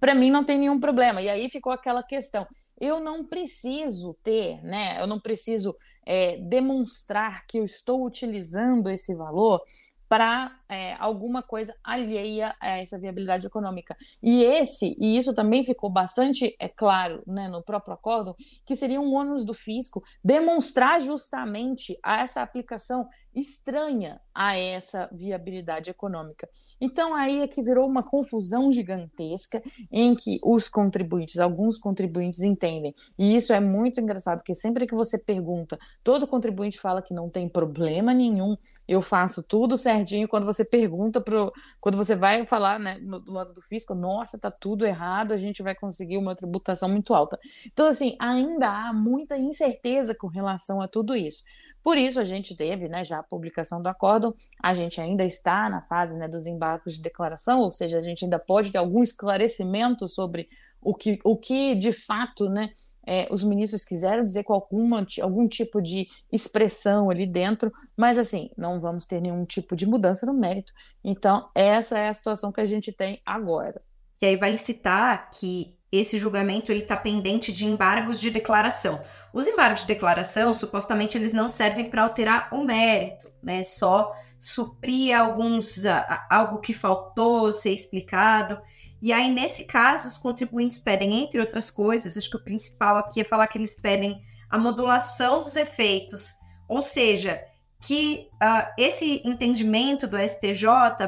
para 0.00 0.16
mim 0.16 0.32
não 0.32 0.44
tem 0.44 0.58
nenhum 0.58 0.80
problema. 0.80 1.22
E 1.22 1.28
aí 1.28 1.48
ficou 1.48 1.72
aquela 1.72 2.02
questão. 2.02 2.44
Eu 2.78 2.98
não 2.98 3.24
preciso 3.24 4.12
ter, 4.20 4.60
né? 4.64 5.00
Eu 5.00 5.06
não 5.06 5.20
preciso 5.20 5.76
é, 6.04 6.38
demonstrar 6.38 7.46
que 7.46 7.58
eu 7.58 7.64
estou 7.64 8.04
utilizando 8.04 8.90
esse 8.90 9.14
valor 9.14 9.62
para 10.08 10.52
é, 10.68 10.94
alguma 10.94 11.42
coisa 11.42 11.74
alheia 11.82 12.54
a 12.60 12.78
essa 12.78 12.98
viabilidade 12.98 13.46
econômica. 13.46 13.96
E 14.22 14.42
esse, 14.42 14.96
e 14.98 15.16
isso 15.16 15.34
também 15.34 15.64
ficou 15.64 15.90
bastante 15.90 16.54
é 16.58 16.68
claro 16.68 17.22
né, 17.26 17.48
no 17.48 17.62
próprio 17.62 17.94
acordo, 17.94 18.36
que 18.64 18.76
seria 18.76 19.00
um 19.00 19.12
ônus 19.14 19.44
do 19.44 19.54
fisco 19.54 20.02
demonstrar 20.22 21.00
justamente 21.00 21.98
essa 22.04 22.42
aplicação 22.42 23.06
estranha 23.34 24.20
a 24.34 24.56
essa 24.56 25.08
viabilidade 25.12 25.90
econômica. 25.90 26.48
Então 26.80 27.14
aí 27.14 27.42
é 27.42 27.48
que 27.48 27.62
virou 27.62 27.86
uma 27.86 28.02
confusão 28.02 28.72
gigantesca 28.72 29.62
em 29.92 30.14
que 30.14 30.38
os 30.42 30.68
contribuintes, 30.68 31.38
alguns 31.38 31.78
contribuintes 31.78 32.40
entendem. 32.40 32.94
E 33.18 33.36
isso 33.36 33.52
é 33.52 33.60
muito 33.60 34.00
engraçado, 34.00 34.38
porque 34.38 34.54
sempre 34.54 34.86
que 34.86 34.94
você 34.94 35.18
pergunta, 35.18 35.78
todo 36.02 36.26
contribuinte 36.26 36.80
fala 36.80 37.02
que 37.02 37.14
não 37.14 37.28
tem 37.28 37.48
problema 37.48 38.14
nenhum, 38.14 38.54
eu 38.88 39.02
faço 39.02 39.42
tudo 39.42 39.76
certinho 39.98 40.28
quando 40.28 40.46
você 40.46 40.64
pergunta 40.64 41.20
pro, 41.20 41.52
quando 41.80 41.96
você 41.96 42.14
vai 42.14 42.44
falar, 42.46 42.78
né, 42.78 42.98
no, 43.00 43.18
do 43.20 43.32
lado 43.32 43.52
do 43.52 43.62
fisco, 43.62 43.94
nossa, 43.94 44.38
tá 44.38 44.50
tudo 44.50 44.86
errado, 44.86 45.32
a 45.32 45.36
gente 45.36 45.62
vai 45.62 45.74
conseguir 45.74 46.18
uma 46.18 46.34
tributação 46.34 46.88
muito 46.88 47.14
alta. 47.14 47.38
Então, 47.66 47.86
assim, 47.86 48.16
ainda 48.18 48.68
há 48.68 48.92
muita 48.92 49.36
incerteza 49.36 50.14
com 50.14 50.26
relação 50.26 50.80
a 50.80 50.88
tudo 50.88 51.16
isso. 51.16 51.42
Por 51.82 51.96
isso, 51.96 52.18
a 52.18 52.24
gente 52.24 52.56
teve 52.56 52.88
né, 52.88 53.04
já 53.04 53.20
a 53.20 53.22
publicação 53.22 53.80
do 53.80 53.88
acórdão, 53.88 54.34
a 54.60 54.74
gente 54.74 55.00
ainda 55.00 55.24
está 55.24 55.70
na 55.70 55.82
fase 55.82 56.16
né, 56.16 56.26
dos 56.26 56.46
embarcos 56.46 56.94
de 56.94 57.02
declaração, 57.02 57.60
ou 57.60 57.70
seja, 57.70 57.98
a 57.98 58.02
gente 58.02 58.24
ainda 58.24 58.40
pode 58.40 58.72
ter 58.72 58.78
algum 58.78 59.02
esclarecimento 59.02 60.08
sobre 60.08 60.48
o 60.80 60.94
que, 60.94 61.18
o 61.24 61.36
que 61.36 61.74
de 61.74 61.92
fato 61.92 62.48
né, 62.48 62.70
é, 63.06 63.28
os 63.30 63.44
ministros 63.44 63.84
quiseram 63.84 64.24
dizer 64.24 64.42
com 64.42 64.52
alguma, 64.52 65.06
algum 65.22 65.46
tipo 65.46 65.80
de 65.80 66.08
expressão 66.30 67.08
ali 67.08 67.26
dentro, 67.26 67.72
mas 67.96 68.18
assim, 68.18 68.50
não 68.58 68.80
vamos 68.80 69.06
ter 69.06 69.20
nenhum 69.20 69.44
tipo 69.44 69.76
de 69.76 69.86
mudança 69.86 70.26
no 70.26 70.34
mérito. 70.34 70.72
Então, 71.04 71.48
essa 71.54 71.96
é 71.96 72.08
a 72.08 72.14
situação 72.14 72.50
que 72.50 72.60
a 72.60 72.66
gente 72.66 72.90
tem 72.90 73.22
agora. 73.24 73.80
E 74.20 74.26
aí 74.26 74.36
vale 74.36 74.58
citar 74.58 75.30
que 75.30 75.76
esse 75.92 76.18
julgamento 76.18 76.72
ele 76.72 76.82
está 76.82 76.96
pendente 76.96 77.52
de 77.52 77.64
embargos 77.64 78.20
de 78.20 78.30
declaração. 78.30 79.00
Os 79.32 79.46
embargos 79.46 79.82
de 79.82 79.86
declaração, 79.86 80.52
supostamente, 80.52 81.16
eles 81.16 81.32
não 81.32 81.48
servem 81.48 81.88
para 81.88 82.02
alterar 82.02 82.48
o 82.52 82.64
mérito, 82.64 83.30
né? 83.42 83.62
Só 83.62 84.12
suprir 84.38 85.18
alguns 85.18 85.84
algo 86.28 86.58
que 86.58 86.74
faltou 86.74 87.52
ser 87.52 87.70
explicado. 87.70 88.58
E 89.06 89.12
aí, 89.12 89.30
nesse 89.30 89.66
caso, 89.66 90.08
os 90.08 90.16
contribuintes 90.16 90.80
pedem, 90.80 91.22
entre 91.22 91.38
outras 91.38 91.70
coisas, 91.70 92.16
acho 92.16 92.28
que 92.28 92.38
o 92.38 92.42
principal 92.42 92.96
aqui 92.96 93.20
é 93.20 93.24
falar 93.24 93.46
que 93.46 93.56
eles 93.56 93.78
pedem 93.80 94.20
a 94.50 94.58
modulação 94.58 95.38
dos 95.38 95.54
efeitos, 95.54 96.32
ou 96.68 96.82
seja, 96.82 97.40
que 97.80 98.28
uh, 98.42 98.68
esse 98.76 99.22
entendimento 99.24 100.08
do 100.08 100.18
STJ 100.18 100.66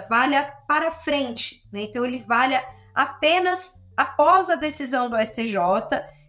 valha 0.08 0.44
para 0.68 0.92
frente, 0.92 1.66
né? 1.72 1.82
então 1.82 2.04
ele 2.04 2.20
valha 2.20 2.64
apenas 2.94 3.84
após 3.96 4.48
a 4.48 4.54
decisão 4.54 5.10
do 5.10 5.16
STJ, 5.18 5.58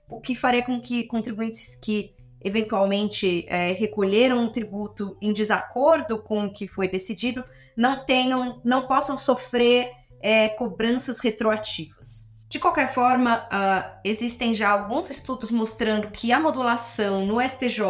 o 0.10 0.20
que 0.20 0.34
faria 0.34 0.64
com 0.64 0.82
que 0.82 1.04
contribuintes 1.04 1.76
que 1.76 2.16
eventualmente 2.42 3.46
é, 3.48 3.74
recolheram 3.74 4.40
um 4.40 4.52
tributo 4.52 5.16
em 5.22 5.32
desacordo 5.32 6.18
com 6.18 6.46
o 6.46 6.52
que 6.52 6.68
foi 6.68 6.88
decidido 6.88 7.44
não 7.78 8.04
tenham, 8.06 8.60
não 8.64 8.88
possam 8.88 9.16
sofrer 9.20 9.99
é, 10.22 10.50
cobranças 10.50 11.20
retroativas. 11.20 12.30
De 12.50 12.60
qualquer 12.60 12.92
forma, 12.92 13.48
uh, 13.48 14.00
existem 14.04 14.56
já 14.56 14.72
alguns 14.72 15.12
estudos 15.12 15.52
mostrando 15.52 16.10
que 16.10 16.32
a 16.32 16.40
modulação 16.40 17.26
no 17.26 17.40
STJ 17.40 17.84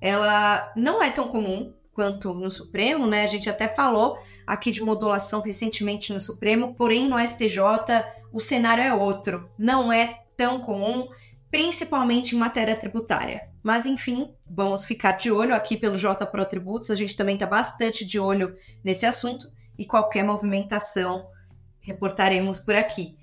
ela 0.00 0.72
não 0.76 1.02
é 1.02 1.10
tão 1.10 1.28
comum 1.28 1.74
quanto 1.92 2.32
no 2.32 2.50
Supremo, 2.50 3.06
né? 3.06 3.24
A 3.24 3.26
gente 3.26 3.50
até 3.50 3.66
falou 3.68 4.16
aqui 4.46 4.70
de 4.70 4.80
modulação 4.80 5.40
recentemente 5.40 6.12
no 6.12 6.20
Supremo, 6.20 6.74
porém 6.74 7.08
no 7.08 7.18
STJ 7.18 7.60
o 8.32 8.40
cenário 8.40 8.82
é 8.82 8.94
outro, 8.94 9.50
não 9.58 9.92
é 9.92 10.20
tão 10.36 10.60
comum 10.60 11.08
principalmente 11.50 12.34
em 12.34 12.38
matéria 12.38 12.76
tributária. 12.76 13.50
Mas 13.62 13.84
enfim, 13.84 14.32
vamos 14.48 14.84
ficar 14.84 15.12
de 15.12 15.30
olho 15.30 15.54
aqui 15.54 15.76
pelo 15.76 15.98
J 15.98 16.24
Pro 16.26 16.46
Tributos, 16.46 16.90
a 16.90 16.94
gente 16.94 17.16
também 17.16 17.34
está 17.34 17.44
bastante 17.44 18.04
de 18.04 18.18
olho 18.18 18.56
nesse 18.84 19.04
assunto 19.04 19.50
e 19.76 19.84
qualquer 19.84 20.22
movimentação 20.22 21.26
reportaremos 21.80 22.60
por 22.60 22.74
aqui. 22.74 23.14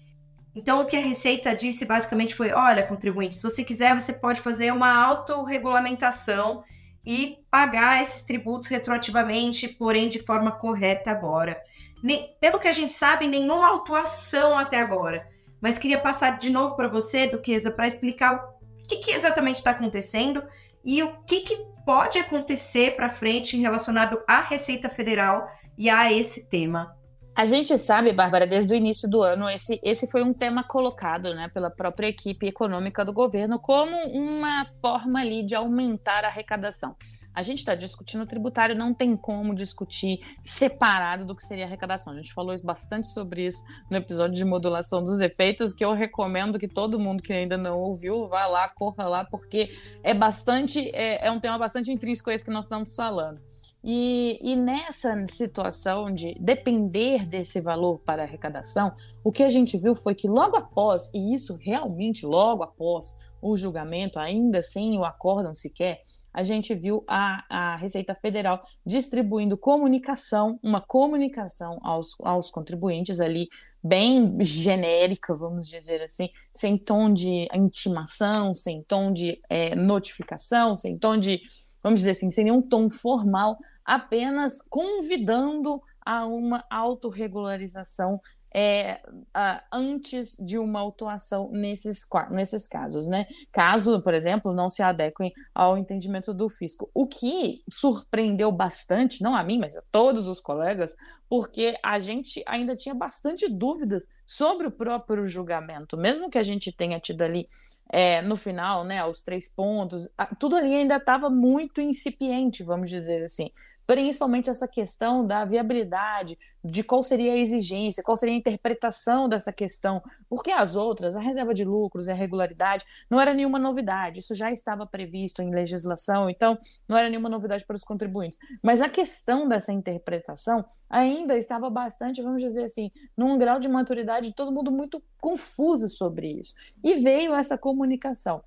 Então, 0.55 0.81
o 0.81 0.85
que 0.85 0.97
a 0.97 1.01
Receita 1.01 1.55
disse 1.55 1.85
basicamente 1.85 2.33
foi: 2.33 2.51
olha, 2.51 2.85
contribuinte, 2.85 3.35
se 3.35 3.43
você 3.43 3.63
quiser, 3.63 3.93
você 3.93 4.11
pode 4.11 4.41
fazer 4.41 4.73
uma 4.73 4.91
autorregulamentação 5.05 6.63
e 7.05 7.37
pagar 7.49 8.01
esses 8.01 8.23
tributos 8.23 8.67
retroativamente, 8.67 9.67
porém 9.67 10.09
de 10.09 10.19
forma 10.19 10.51
correta 10.51 11.11
agora. 11.11 11.61
Nem, 12.03 12.35
pelo 12.39 12.59
que 12.59 12.67
a 12.67 12.73
gente 12.73 12.91
sabe, 12.91 13.27
nenhuma 13.27 13.67
autuação 13.67 14.57
até 14.57 14.81
agora. 14.81 15.27
Mas 15.61 15.77
queria 15.77 15.99
passar 15.99 16.37
de 16.37 16.49
novo 16.49 16.75
para 16.75 16.87
você, 16.87 17.27
Duquesa, 17.27 17.71
para 17.71 17.87
explicar 17.87 18.35
o 18.35 18.87
que, 18.87 18.97
que 18.97 19.11
exatamente 19.11 19.57
está 19.57 19.71
acontecendo 19.71 20.43
e 20.83 21.01
o 21.01 21.17
que, 21.23 21.41
que 21.41 21.65
pode 21.85 22.17
acontecer 22.19 22.95
para 22.95 23.09
frente 23.09 23.57
relacionado 23.57 24.21
à 24.27 24.41
Receita 24.41 24.89
Federal 24.89 25.49
e 25.77 25.89
a 25.89 26.11
esse 26.11 26.47
tema. 26.47 26.95
A 27.37 27.45
gente 27.45 27.77
sabe, 27.77 28.11
Bárbara, 28.11 28.47
desde 28.47 28.73
o 28.73 28.75
início 28.75 29.07
do 29.07 29.21
ano, 29.21 29.47
esse, 29.47 29.79
esse 29.83 30.07
foi 30.07 30.23
um 30.23 30.33
tema 30.33 30.63
colocado 30.63 31.35
né, 31.35 31.47
pela 31.47 31.69
própria 31.69 32.07
equipe 32.07 32.47
econômica 32.47 33.05
do 33.05 33.13
governo 33.13 33.59
como 33.59 33.95
uma 34.07 34.65
forma 34.81 35.19
ali 35.19 35.45
de 35.45 35.53
aumentar 35.53 36.25
a 36.25 36.29
arrecadação. 36.29 36.95
A 37.35 37.43
gente 37.43 37.59
está 37.59 37.75
discutindo 37.75 38.23
o 38.23 38.25
tributário, 38.25 38.75
não 38.75 38.91
tem 38.91 39.15
como 39.15 39.53
discutir 39.53 40.17
separado 40.41 41.25
do 41.25 41.35
que 41.35 41.45
seria 41.45 41.65
arrecadação. 41.65 42.11
A 42.13 42.15
gente 42.15 42.33
falou 42.33 42.59
bastante 42.63 43.07
sobre 43.07 43.45
isso 43.45 43.63
no 43.87 43.97
episódio 43.97 44.35
de 44.35 44.43
modulação 44.43 45.03
dos 45.03 45.19
efeitos, 45.19 45.75
que 45.75 45.85
eu 45.85 45.93
recomendo 45.93 46.57
que 46.57 46.67
todo 46.67 46.99
mundo 46.99 47.21
que 47.21 47.31
ainda 47.31 47.55
não 47.55 47.77
ouviu 47.77 48.27
vá 48.27 48.47
lá, 48.47 48.67
corra 48.67 49.07
lá, 49.07 49.23
porque 49.23 49.69
é 50.01 50.15
bastante, 50.15 50.89
é, 50.91 51.27
é 51.27 51.31
um 51.31 51.39
tema 51.39 51.59
bastante 51.59 51.91
intrínseco 51.91 52.31
esse 52.31 52.43
que 52.43 52.49
nós 52.49 52.65
estamos 52.65 52.95
falando. 52.95 53.39
E, 53.83 54.39
e, 54.41 54.55
nessa 54.55 55.25
situação 55.27 56.13
de 56.13 56.35
depender 56.39 57.25
desse 57.25 57.61
valor 57.61 57.99
para 57.99 58.23
arrecadação, 58.23 58.93
o 59.23 59.31
que 59.31 59.43
a 59.43 59.49
gente 59.49 59.77
viu 59.77 59.95
foi 59.95 60.15
que 60.15 60.27
logo 60.27 60.57
após, 60.57 61.09
e 61.13 61.33
isso 61.33 61.57
realmente 61.61 62.25
logo 62.25 62.63
após 62.63 63.17
o 63.41 63.55
julgamento, 63.55 64.19
ainda 64.19 64.63
sem 64.63 64.97
o 64.97 65.03
acórdão 65.03 65.53
sequer, 65.53 66.01
a 66.33 66.43
gente 66.43 66.75
viu 66.75 67.03
a, 67.07 67.43
a 67.49 67.75
Receita 67.77 68.13
Federal 68.13 68.61
distribuindo 68.85 69.57
comunicação, 69.57 70.59
uma 70.61 70.81
comunicação 70.81 71.79
aos, 71.81 72.15
aos 72.19 72.51
contribuintes 72.51 73.19
ali, 73.19 73.47
bem 73.83 74.37
genérica, 74.41 75.35
vamos 75.35 75.67
dizer 75.67 76.01
assim, 76.01 76.29
sem 76.53 76.77
tom 76.77 77.13
de 77.13 77.47
intimação, 77.53 78.53
sem 78.53 78.83
tom 78.83 79.13
de 79.13 79.39
é, 79.49 79.75
notificação, 79.75 80.75
sem 80.75 80.97
tom 80.97 81.17
de, 81.17 81.41
vamos 81.87 82.01
dizer 82.01 82.11
assim, 82.11 82.29
sem 82.31 82.45
nenhum 82.45 82.61
tom 82.61 82.89
formal, 82.89 83.57
apenas 83.85 84.61
convidando 84.61 85.81
a 86.07 86.25
uma 86.25 86.63
autorregularização 86.69 88.21
é, 88.55 89.01
uh, 89.05 89.61
antes 89.73 90.37
de 90.37 90.57
uma 90.57 90.79
autuação 90.79 91.51
nesses, 91.51 92.07
nesses 92.31 92.65
casos, 92.65 93.09
né? 93.09 93.27
Caso, 93.51 94.01
por 94.01 94.13
exemplo, 94.13 94.53
não 94.53 94.69
se 94.69 94.81
adequem 94.81 95.33
ao 95.53 95.77
entendimento 95.77 96.33
do 96.33 96.47
fisco. 96.47 96.89
O 96.93 97.05
que 97.05 97.61
surpreendeu 97.69 98.53
bastante, 98.53 99.21
não 99.21 99.35
a 99.35 99.43
mim, 99.43 99.59
mas 99.59 99.75
a 99.75 99.83
todos 99.91 100.29
os 100.29 100.39
colegas, 100.39 100.95
porque 101.27 101.77
a 101.83 101.99
gente 101.99 102.41
ainda 102.47 102.73
tinha 102.73 102.95
bastante 102.95 103.49
dúvidas 103.49 104.07
sobre 104.25 104.65
o 104.65 104.71
próprio 104.71 105.27
julgamento, 105.27 105.97
mesmo 105.97 106.29
que 106.29 106.37
a 106.37 106.43
gente 106.43 106.71
tenha 106.71 107.01
tido 107.01 107.21
ali 107.21 107.45
é, 107.91 108.21
no 108.21 108.37
final, 108.37 108.85
né, 108.85 109.05
os 109.05 109.23
três 109.23 109.53
pontos, 109.53 110.07
tudo 110.39 110.55
ali 110.55 110.73
ainda 110.73 110.95
estava 110.95 111.29
muito 111.29 111.81
incipiente, 111.81 112.63
vamos 112.63 112.89
dizer 112.89 113.25
assim 113.25 113.51
principalmente 113.87 114.49
essa 114.49 114.67
questão 114.67 115.25
da 115.25 115.45
viabilidade, 115.45 116.37
de 116.61 116.83
qual 116.83 117.01
seria 117.01 117.31
a 117.31 117.37
exigência, 117.37 118.03
qual 118.03 118.17
seria 118.17 118.35
a 118.35 118.37
interpretação 118.37 119.29
dessa 119.29 119.53
questão, 119.53 120.03
porque 120.29 120.51
as 120.51 120.75
outras, 120.75 121.15
a 121.15 121.21
reserva 121.21 121.53
de 121.53 121.63
lucros 121.63 122.07
e 122.07 122.11
a 122.11 122.13
regularidade, 122.13 122.85
não 123.09 123.19
era 123.19 123.33
nenhuma 123.33 123.57
novidade, 123.57 124.19
isso 124.19 124.35
já 124.35 124.51
estava 124.51 124.85
previsto 124.85 125.41
em 125.41 125.55
legislação, 125.55 126.29
então 126.29 126.59
não 126.89 126.97
era 126.97 127.09
nenhuma 127.09 127.29
novidade 127.29 127.65
para 127.65 127.77
os 127.77 127.83
contribuintes. 127.85 128.37
Mas 128.61 128.81
a 128.81 128.89
questão 128.89 129.47
dessa 129.47 129.71
interpretação 129.71 130.65
ainda 130.89 131.37
estava 131.37 131.69
bastante, 131.69 132.21
vamos 132.21 132.41
dizer 132.41 132.65
assim, 132.65 132.91
num 133.15 133.37
grau 133.37 133.57
de 133.57 133.69
maturidade, 133.69 134.33
todo 134.33 134.51
mundo 134.51 134.69
muito 134.69 135.01
confuso 135.21 135.87
sobre 135.87 136.27
isso. 136.27 136.53
E 136.83 136.95
veio 136.95 137.33
essa 137.33 137.57
comunicação. 137.57 138.43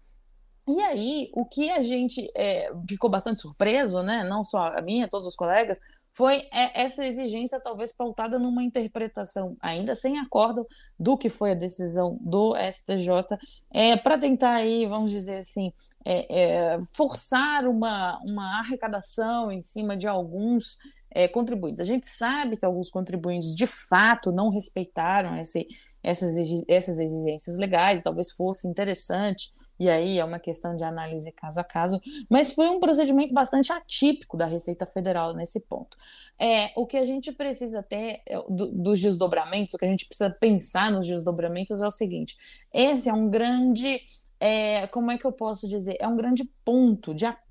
E 0.71 0.81
aí, 0.83 1.31
o 1.35 1.45
que 1.45 1.69
a 1.71 1.83
gente 1.83 2.31
é, 2.37 2.71
ficou 2.89 3.11
bastante 3.11 3.41
surpreso, 3.41 4.03
né? 4.05 4.23
Não 4.23 4.45
só 4.45 4.67
a 4.67 4.81
minha, 4.81 5.09
todos 5.09 5.27
os 5.27 5.35
colegas, 5.35 5.81
foi 6.13 6.49
é, 6.53 6.83
essa 6.83 7.05
exigência 7.05 7.61
talvez 7.61 7.93
pautada 7.93 8.39
numa 8.39 8.63
interpretação 8.63 9.57
ainda 9.61 9.95
sem 9.97 10.19
acordo 10.19 10.67
do 10.99 11.17
que 11.17 11.29
foi 11.29 11.53
a 11.53 11.55
decisão 11.55 12.19
do 12.21 12.55
STJ 12.57 13.37
é, 13.73 13.97
para 13.97 14.19
tentar 14.19 14.55
aí, 14.55 14.87
vamos 14.87 15.11
dizer 15.11 15.39
assim, 15.39 15.73
é, 16.05 16.75
é, 16.75 16.81
forçar 16.95 17.67
uma, 17.67 18.21
uma 18.25 18.61
arrecadação 18.61 19.51
em 19.51 19.63
cima 19.63 19.97
de 19.97 20.07
alguns 20.07 20.79
é, 21.11 21.27
contribuintes. 21.27 21.81
A 21.81 21.85
gente 21.85 22.09
sabe 22.09 22.57
que 22.57 22.65
alguns 22.65 22.91
contribuintes 22.91 23.55
de 23.55 23.67
fato 23.67 24.31
não 24.31 24.51
respeitaram 24.51 25.37
esse, 25.37 25.67
essas, 26.03 26.37
essas 26.69 27.01
exigências 27.01 27.57
legais, 27.59 28.03
talvez 28.03 28.31
fosse 28.31 28.69
interessante 28.69 29.53
e 29.81 29.89
aí 29.89 30.19
é 30.19 30.25
uma 30.25 30.39
questão 30.39 30.77
de 30.77 30.85
análise 30.85 31.33
caso 31.33 31.59
a 31.59 31.65
caso, 31.65 31.99
mas 32.29 32.53
foi 32.53 32.69
um 32.69 32.79
procedimento 32.79 33.33
bastante 33.33 33.73
atípico 33.73 34.37
da 34.37 34.45
Receita 34.45 34.85
Federal 34.85 35.33
nesse 35.33 35.67
ponto. 35.67 35.97
É, 36.39 36.71
o 36.77 36.87
que 36.87 36.99
a 36.99 37.07
gente 37.07 37.33
precisa 37.33 37.83
ter 37.83 38.21
é, 38.29 38.37
do, 38.47 38.67
dos 38.67 39.01
desdobramentos, 39.01 39.73
o 39.73 39.79
que 39.79 39.87
a 39.87 39.89
gente 39.89 40.05
precisa 40.05 40.29
pensar 40.29 40.93
nos 40.93 41.09
desdobramentos 41.09 41.81
é 41.81 41.87
o 41.87 41.91
seguinte: 41.91 42.37
esse 42.71 43.09
é 43.09 43.13
um 43.15 43.31
grande, 43.31 44.03
é, 44.39 44.87
como 44.89 45.11
é 45.11 45.17
que 45.17 45.25
eu 45.25 45.33
posso 45.33 45.67
dizer? 45.67 45.97
É 45.99 46.07
um 46.07 46.17
grande 46.17 46.45
ponto 46.63 47.15
de 47.15 47.25
apoio 47.25 47.50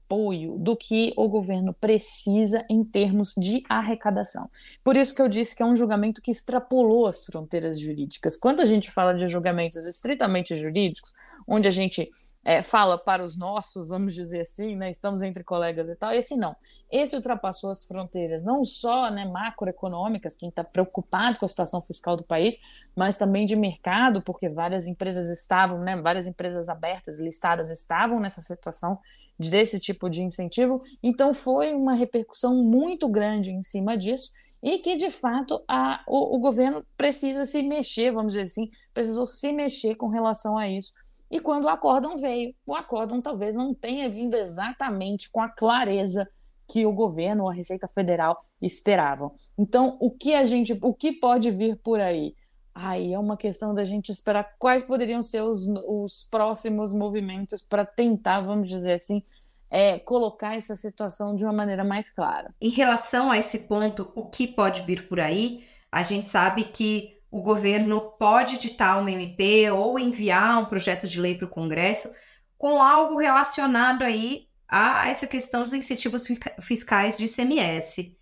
do 0.58 0.76
que 0.76 1.14
o 1.16 1.30
governo 1.30 1.74
precisa 1.74 2.66
em 2.70 2.84
termos 2.84 3.34
de 3.38 3.64
arrecadação. 3.70 4.50
Por 4.84 4.98
isso 4.98 5.14
que 5.14 5.22
eu 5.22 5.30
disse 5.30 5.56
que 5.56 5.62
é 5.62 5.66
um 5.66 5.76
julgamento 5.76 6.22
que 6.22 6.32
extrapolou 6.32 7.06
as 7.06 7.24
fronteiras 7.24 7.80
jurídicas. 7.80 8.36
Quando 8.36 8.62
a 8.62 8.66
gente 8.66 8.92
fala 8.92 9.14
de 9.14 9.28
julgamentos 9.28 9.86
estritamente 9.86 10.56
jurídicos, 10.56 11.14
onde 11.48 11.68
a 11.68 11.72
gente 11.72 12.10
é, 12.44 12.62
fala 12.62 12.98
para 12.98 13.24
os 13.24 13.38
nossos, 13.38 13.88
vamos 13.88 14.14
dizer 14.14 14.42
assim, 14.42 14.76
né, 14.76 14.90
estamos 14.90 15.22
entre 15.22 15.44
colegas 15.44 15.88
e 15.88 15.96
tal, 15.96 16.12
esse 16.12 16.36
não. 16.36 16.56
Esse 16.92 17.16
ultrapassou 17.16 17.70
as 17.70 17.86
fronteiras, 17.86 18.44
não 18.44 18.64
só 18.64 19.12
né, 19.12 19.26
macroeconômicas, 19.26 20.36
quem 20.36 20.50
está 20.50 20.64
preocupado 20.64 21.38
com 21.38 21.46
a 21.46 21.50
situação 21.50 21.82
fiscal 21.82 22.16
do 22.16 22.24
país, 22.24 22.60
mas 22.96 23.18
também 23.18 23.46
de 23.46 23.56
mercado, 23.56 24.22
porque 24.22 24.50
várias 24.50 24.88
empresas 24.88 25.30
estavam, 25.30 25.80
né, 25.80 25.96
várias 25.98 26.26
empresas 26.26 26.70
abertas, 26.70 27.20
listadas, 27.20 27.70
estavam 27.70 28.20
nessa 28.20 28.42
situação 28.42 29.00
desse 29.40 29.80
tipo 29.80 30.10
de 30.10 30.22
incentivo, 30.22 30.82
então 31.02 31.34
foi 31.34 31.74
uma 31.74 31.94
repercussão 31.94 32.64
muito 32.64 33.08
grande 33.08 33.52
em 33.52 33.62
cima 33.62 33.96
disso, 33.96 34.32
e 34.62 34.80
que 34.80 34.96
de 34.96 35.10
fato 35.10 35.64
a, 35.68 36.04
o, 36.06 36.36
o 36.36 36.40
governo 36.40 36.86
precisa 36.98 37.46
se 37.46 37.64
mexer, 37.64 38.12
vamos 38.12 38.34
dizer 38.34 38.46
assim, 38.46 38.70
precisou 38.94 39.26
se 39.26 39.54
mexer 39.54 39.96
com 39.96 40.08
relação 40.08 40.58
a 40.58 40.68
isso 40.68 40.92
e 41.32 41.40
quando 41.40 41.66
o 41.66 41.70
acórdão 41.70 42.18
veio, 42.18 42.56
o 42.66 42.74
acórdão 42.74 43.22
talvez 43.22 43.56
não 43.56 43.74
tenha 43.74 44.10
vindo 44.10 44.36
exatamente 44.36 45.30
com 45.30 45.42
a 45.42 45.50
clareza 45.50 46.28
que 46.68 46.86
o 46.86 46.92
governo 46.92 47.44
ou 47.44 47.50
a 47.50 47.54
Receita 47.54 47.88
Federal 47.88 48.44
esperavam. 48.62 49.36
Então, 49.58 49.98
o 50.00 50.10
que 50.10 50.34
a 50.34 50.44
gente, 50.44 50.78
o 50.82 50.94
que 50.94 51.14
pode 51.14 51.52
vir 51.52 51.78
por 51.78 52.00
aí? 52.00 52.36
Aí 52.82 53.14
é 53.14 53.20
uma 53.20 53.36
questão 53.36 53.76
da 53.76 53.84
gente 53.84 54.10
esperar 54.10 54.56
quais 54.58 54.84
poderiam 54.84 55.22
ser 55.22 55.42
os, 55.42 55.68
os 55.86 56.28
próximos 56.32 56.94
movimentos 56.94 57.62
para 57.62 57.86
tentar, 57.86 58.40
vamos 58.40 58.70
dizer 58.70 58.94
assim, 58.94 59.22
é, 59.70 60.00
colocar 60.00 60.56
essa 60.56 60.78
situação 60.78 61.36
de 61.36 61.44
uma 61.44 61.52
maneira 61.52 61.84
mais 61.84 62.10
clara. 62.10 62.56
Em 62.62 62.70
relação 62.70 63.30
a 63.30 63.38
esse 63.38 63.68
ponto, 63.68 64.10
o 64.16 64.26
que 64.26 64.48
pode 64.48 64.82
vir 64.84 65.10
por 65.10 65.20
aí, 65.20 65.66
a 65.92 66.04
gente 66.04 66.26
sabe 66.26 66.64
que 66.64 67.18
o 67.30 67.42
governo 67.42 68.00
pode 68.18 68.56
editar 68.56 68.98
uma 68.98 69.12
MP 69.12 69.70
ou 69.72 70.00
enviar 70.00 70.58
um 70.60 70.66
projeto 70.66 71.06
de 71.06 71.20
lei 71.20 71.36
para 71.36 71.46
o 71.46 71.50
Congresso 71.50 72.10
com 72.58 72.82
algo 72.82 73.20
relacionado 73.20 74.04
aí 74.04 74.48
a 74.68 75.10
essa 75.10 75.28
questão 75.28 75.64
dos 75.64 75.74
incentivos 75.74 76.26
fiscais 76.62 77.18
de 77.18 77.26
ICMS. 77.26 78.18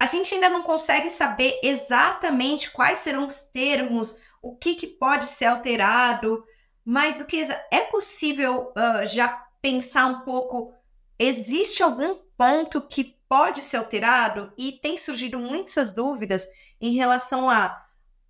A 0.00 0.06
gente 0.06 0.34
ainda 0.34 0.48
não 0.48 0.62
consegue 0.62 1.10
saber 1.10 1.60
exatamente 1.62 2.70
quais 2.70 3.00
serão 3.00 3.26
os 3.26 3.42
termos, 3.42 4.18
o 4.40 4.56
que, 4.56 4.74
que 4.74 4.86
pode 4.86 5.26
ser 5.26 5.44
alterado, 5.44 6.42
mas 6.82 7.20
o 7.20 7.26
que 7.26 7.46
é 7.70 7.82
possível 7.82 8.72
uh, 8.72 9.04
já 9.04 9.28
pensar 9.60 10.06
um 10.06 10.20
pouco? 10.20 10.72
Existe 11.18 11.82
algum 11.82 12.16
ponto 12.34 12.80
que 12.80 13.14
pode 13.28 13.60
ser 13.60 13.76
alterado? 13.76 14.50
E 14.56 14.72
tem 14.72 14.96
surgido 14.96 15.38
muitas 15.38 15.92
dúvidas 15.92 16.48
em 16.80 16.94
relação 16.94 17.50
a 17.50 17.86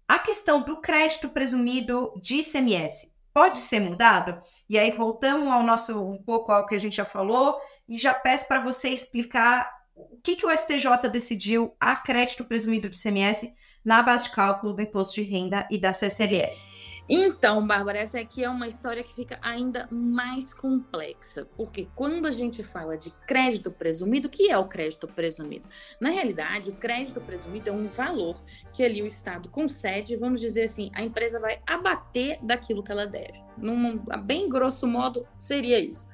a 0.08 0.18
questão 0.18 0.60
do 0.60 0.80
crédito 0.80 1.28
presumido 1.28 2.12
de 2.20 2.40
ICMS. 2.40 3.14
pode 3.32 3.58
ser 3.58 3.78
mudado? 3.78 4.42
E 4.68 4.76
aí 4.76 4.90
voltamos 4.90 5.46
ao 5.46 5.62
nosso 5.62 6.02
um 6.02 6.20
pouco 6.20 6.50
ao 6.50 6.66
que 6.66 6.74
a 6.74 6.80
gente 6.80 6.96
já 6.96 7.04
falou 7.04 7.60
e 7.88 7.96
já 7.96 8.12
peço 8.12 8.48
para 8.48 8.58
você 8.58 8.88
explicar 8.88 9.70
o 10.10 10.20
que, 10.22 10.36
que 10.36 10.46
o 10.46 10.50
STJ 10.50 11.08
decidiu 11.10 11.74
a 11.78 11.96
crédito 11.96 12.44
presumido 12.44 12.88
de 12.88 13.00
CMS 13.00 13.52
na 13.84 14.02
base 14.02 14.24
de 14.24 14.34
cálculo 14.34 14.72
do 14.72 14.82
imposto 14.82 15.14
de 15.14 15.22
renda 15.22 15.66
e 15.70 15.78
da 15.78 15.92
CSLL. 15.92 16.70
Então, 17.12 17.66
Bárbara, 17.66 17.98
essa 17.98 18.20
aqui 18.20 18.44
é 18.44 18.48
uma 18.48 18.68
história 18.68 19.02
que 19.02 19.12
fica 19.12 19.36
ainda 19.42 19.88
mais 19.90 20.54
complexa, 20.54 21.44
porque 21.56 21.88
quando 21.96 22.24
a 22.24 22.30
gente 22.30 22.62
fala 22.62 22.96
de 22.96 23.10
crédito 23.26 23.68
presumido, 23.68 24.28
o 24.28 24.30
que 24.30 24.48
é 24.48 24.56
o 24.56 24.68
crédito 24.68 25.08
presumido? 25.08 25.66
Na 26.00 26.10
realidade, 26.10 26.70
o 26.70 26.76
crédito 26.76 27.20
presumido 27.20 27.68
é 27.68 27.72
um 27.72 27.88
valor 27.88 28.40
que 28.72 28.84
ali 28.84 29.02
o 29.02 29.08
Estado 29.08 29.48
concede, 29.48 30.16
vamos 30.16 30.40
dizer 30.40 30.62
assim, 30.62 30.88
a 30.94 31.02
empresa 31.02 31.40
vai 31.40 31.60
abater 31.66 32.38
daquilo 32.44 32.80
que 32.80 32.92
ela 32.92 33.08
deve. 33.08 33.42
Num, 33.58 34.04
bem 34.22 34.48
grosso 34.48 34.86
modo, 34.86 35.26
seria 35.36 35.80
isso. 35.80 36.08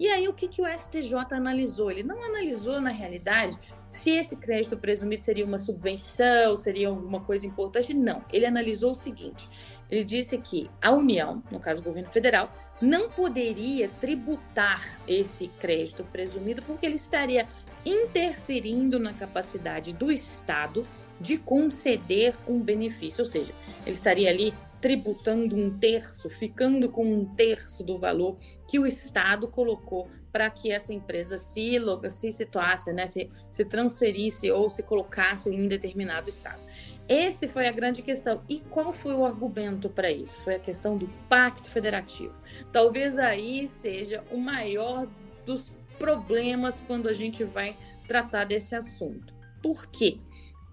E 0.00 0.08
aí, 0.08 0.26
o 0.26 0.32
que, 0.32 0.48
que 0.48 0.62
o 0.62 0.66
STJ 0.66 1.14
analisou? 1.32 1.90
Ele 1.90 2.02
não 2.02 2.24
analisou, 2.24 2.80
na 2.80 2.88
realidade, 2.88 3.58
se 3.86 4.08
esse 4.08 4.34
crédito 4.34 4.74
presumido 4.78 5.20
seria 5.20 5.44
uma 5.44 5.58
subvenção, 5.58 6.56
seria 6.56 6.88
alguma 6.88 7.20
coisa 7.20 7.46
importante. 7.46 7.92
Não. 7.92 8.24
Ele 8.32 8.46
analisou 8.46 8.92
o 8.92 8.94
seguinte: 8.94 9.46
ele 9.90 10.02
disse 10.02 10.38
que 10.38 10.70
a 10.80 10.90
União, 10.90 11.42
no 11.52 11.60
caso 11.60 11.82
o 11.82 11.84
governo 11.84 12.08
federal, 12.08 12.50
não 12.80 13.10
poderia 13.10 13.90
tributar 14.00 14.98
esse 15.06 15.48
crédito 15.60 16.02
presumido 16.04 16.62
porque 16.62 16.86
ele 16.86 16.94
estaria 16.94 17.46
interferindo 17.84 18.98
na 18.98 19.12
capacidade 19.12 19.92
do 19.92 20.10
Estado 20.10 20.86
de 21.20 21.36
conceder 21.36 22.34
um 22.48 22.58
benefício, 22.58 23.22
ou 23.22 23.30
seja, 23.30 23.52
ele 23.84 23.94
estaria 23.94 24.30
ali 24.30 24.54
tributando 24.80 25.56
um 25.56 25.78
terço, 25.78 26.30
ficando 26.30 26.88
com 26.88 27.04
um 27.04 27.24
terço 27.34 27.84
do 27.84 27.98
valor 27.98 28.36
que 28.66 28.78
o 28.78 28.86
Estado 28.86 29.46
colocou 29.46 30.08
para 30.32 30.48
que 30.48 30.70
essa 30.70 30.92
empresa 30.92 31.36
se, 31.36 31.76
se 32.08 32.32
situasse, 32.32 32.92
né, 32.92 33.06
se, 33.06 33.28
se 33.50 33.64
transferisse 33.64 34.50
ou 34.50 34.70
se 34.70 34.82
colocasse 34.82 35.50
em 35.50 35.68
determinado 35.68 36.30
Estado. 36.30 36.64
Esse 37.08 37.48
foi 37.48 37.66
a 37.66 37.72
grande 37.72 38.02
questão. 38.02 38.40
E 38.48 38.60
qual 38.70 38.92
foi 38.92 39.14
o 39.14 39.26
argumento 39.26 39.88
para 39.88 40.10
isso? 40.10 40.40
Foi 40.42 40.54
a 40.54 40.60
questão 40.60 40.96
do 40.96 41.08
pacto 41.28 41.68
federativo. 41.68 42.34
Talvez 42.72 43.18
aí 43.18 43.66
seja 43.66 44.24
o 44.30 44.38
maior 44.38 45.08
dos 45.44 45.72
problemas 45.98 46.80
quando 46.86 47.08
a 47.08 47.12
gente 47.12 47.42
vai 47.42 47.76
tratar 48.06 48.44
desse 48.44 48.74
assunto. 48.74 49.34
Por 49.60 49.86
quê? 49.88 50.18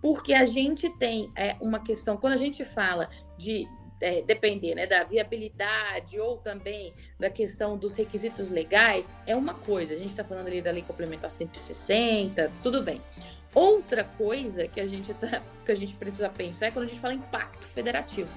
Porque 0.01 0.33
a 0.33 0.45
gente 0.45 0.89
tem 0.97 1.31
é, 1.35 1.55
uma 1.59 1.79
questão, 1.79 2.15
quando 2.15 2.33
a 2.33 2.37
gente 2.37 2.63
fala 2.63 3.09
de 3.37 3.67
é, 4.01 4.21
depender 4.21 4.75
né, 4.75 4.85
da 4.85 5.03
viabilidade 5.03 6.19
ou 6.19 6.37
também 6.37 6.93
da 7.19 7.29
questão 7.29 7.77
dos 7.77 7.95
requisitos 7.95 8.49
legais, 8.49 9.15
é 9.25 9.35
uma 9.35 9.53
coisa. 9.53 9.93
A 9.93 9.97
gente 9.97 10.09
está 10.09 10.23
falando 10.23 10.47
ali 10.47 10.61
da 10.61 10.71
lei 10.71 10.83
complementar 10.83 11.31
160, 11.31 12.51
tudo 12.61 12.83
bem. 12.83 13.01
Outra 13.53 14.03
coisa 14.03 14.67
que 14.67 14.79
a 14.79 14.85
gente 14.85 15.13
tá, 15.15 15.41
que 15.65 15.71
a 15.71 15.75
gente 15.75 15.93
precisa 15.93 16.29
pensar 16.29 16.67
é 16.67 16.71
quando 16.71 16.85
a 16.85 16.87
gente 16.87 16.99
fala 16.99 17.13
em 17.13 17.21
pacto 17.21 17.65
federativo. 17.65 18.33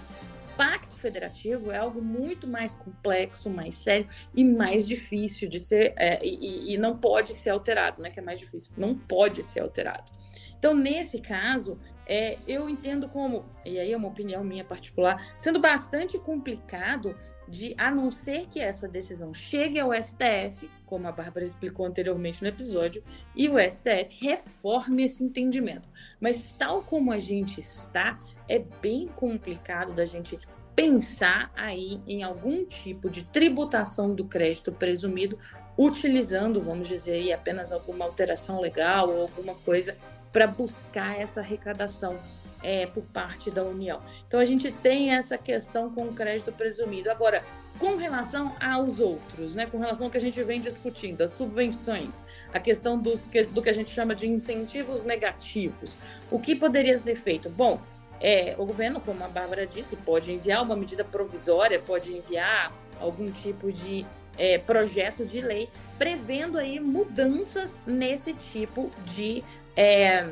Pacto 0.57 0.95
federativo 0.97 1.71
é 1.71 1.79
algo 1.79 2.02
muito 2.02 2.47
mais 2.47 2.75
complexo, 2.75 3.49
mais 3.49 3.75
sério 3.76 4.07
e 4.35 4.45
mais 4.45 4.87
difícil 4.87 5.49
de 5.49 5.59
ser 5.59 5.95
é, 5.97 6.25
e, 6.25 6.75
e, 6.75 6.79
não 6.79 6.97
pode 6.99 7.33
ser 7.33 7.50
alterado, 7.50 8.02
né? 8.02 8.11
Que 8.11 8.21
é 8.21 8.23
mais 8.23 8.38
difícil, 8.38 8.73
não 8.76 8.95
pode 8.95 9.43
ser 9.43 9.61
alterado. 9.61 10.12
Então, 10.59 10.75
nesse 10.75 11.21
caso, 11.23 11.79
é, 12.11 12.38
eu 12.45 12.69
entendo 12.69 13.09
como, 13.09 13.45
e 13.64 13.79
aí 13.79 13.93
é 13.93 13.97
uma 13.97 14.09
opinião 14.09 14.43
minha 14.43 14.64
particular, 14.64 15.33
sendo 15.38 15.61
bastante 15.61 16.19
complicado 16.19 17.17
de, 17.47 17.73
a 17.79 17.88
não 17.88 18.11
ser 18.11 18.49
que 18.49 18.59
essa 18.59 18.88
decisão 18.88 19.33
chegue 19.33 19.79
ao 19.79 19.93
STF, 19.95 20.69
como 20.85 21.07
a 21.07 21.12
Bárbara 21.12 21.47
explicou 21.47 21.87
anteriormente 21.87 22.43
no 22.43 22.49
episódio, 22.49 23.00
e 23.37 23.49
o 23.49 23.55
STF 23.61 24.26
reforme 24.26 25.05
esse 25.05 25.23
entendimento. 25.23 25.88
Mas 26.20 26.51
tal 26.51 26.83
como 26.83 27.12
a 27.12 27.18
gente 27.20 27.61
está, 27.61 28.18
é 28.49 28.59
bem 28.59 29.07
complicado 29.07 29.94
da 29.94 30.05
gente 30.05 30.37
pensar 30.75 31.53
aí 31.55 32.01
em 32.09 32.25
algum 32.25 32.64
tipo 32.64 33.09
de 33.09 33.23
tributação 33.23 34.12
do 34.16 34.25
crédito 34.25 34.73
presumido, 34.73 35.38
utilizando, 35.79 36.61
vamos 36.61 36.88
dizer 36.88 37.12
aí, 37.12 37.33
apenas 37.33 37.70
alguma 37.70 38.05
alteração 38.05 38.61
legal 38.61 39.09
ou 39.11 39.23
alguma 39.23 39.55
coisa 39.55 39.96
para 40.33 40.47
buscar 40.47 41.19
essa 41.21 41.40
arrecadação 41.40 42.19
é, 42.62 42.87
por 42.87 43.03
parte 43.05 43.51
da 43.51 43.64
União. 43.64 44.01
Então 44.27 44.38
a 44.38 44.45
gente 44.45 44.71
tem 44.71 45.12
essa 45.12 45.37
questão 45.38 45.90
com 45.90 46.05
o 46.05 46.12
crédito 46.12 46.53
presumido. 46.53 47.11
Agora, 47.11 47.43
com 47.79 47.97
relação 47.97 48.55
aos 48.61 49.01
outros, 49.01 49.55
né, 49.55 49.66
com 49.66 49.79
relação 49.79 50.07
ao 50.07 50.11
que 50.11 50.19
a 50.19 50.21
gente 50.21 50.43
vem 50.43 50.61
discutindo, 50.61 51.23
as 51.23 51.31
subvenções, 51.31 52.25
a 52.53 52.61
questão 52.61 52.99
dos, 52.99 53.25
do 53.25 53.62
que 53.62 53.71
a 53.71 53.73
gente 53.73 53.90
chama 53.90 54.14
de 54.14 54.29
incentivos 54.29 55.05
negativos, 55.05 55.99
o 56.31 56.38
que 56.38 56.55
poderia 56.55 56.99
ser 56.99 57.16
feito? 57.16 57.49
Bom, 57.49 57.81
é, 58.21 58.55
o 58.59 58.66
governo, 58.66 59.01
como 59.01 59.25
a 59.25 59.29
Bárbara 59.29 59.66
disse, 59.66 59.97
pode 59.97 60.31
enviar 60.33 60.62
uma 60.62 60.77
medida 60.77 61.03
provisória, 61.03 61.81
pode 61.81 62.12
enviar 62.12 62.71
algum 63.01 63.31
tipo 63.31 63.73
de 63.73 64.07
é, 64.37 64.59
projeto 64.59 65.25
de 65.25 65.40
lei 65.40 65.71
prevendo 66.01 66.57
aí 66.57 66.81
mudanças 66.81 67.79
nesse 67.87 68.33
tipo 68.33 68.91
de 69.05 69.45
é, 69.77 70.31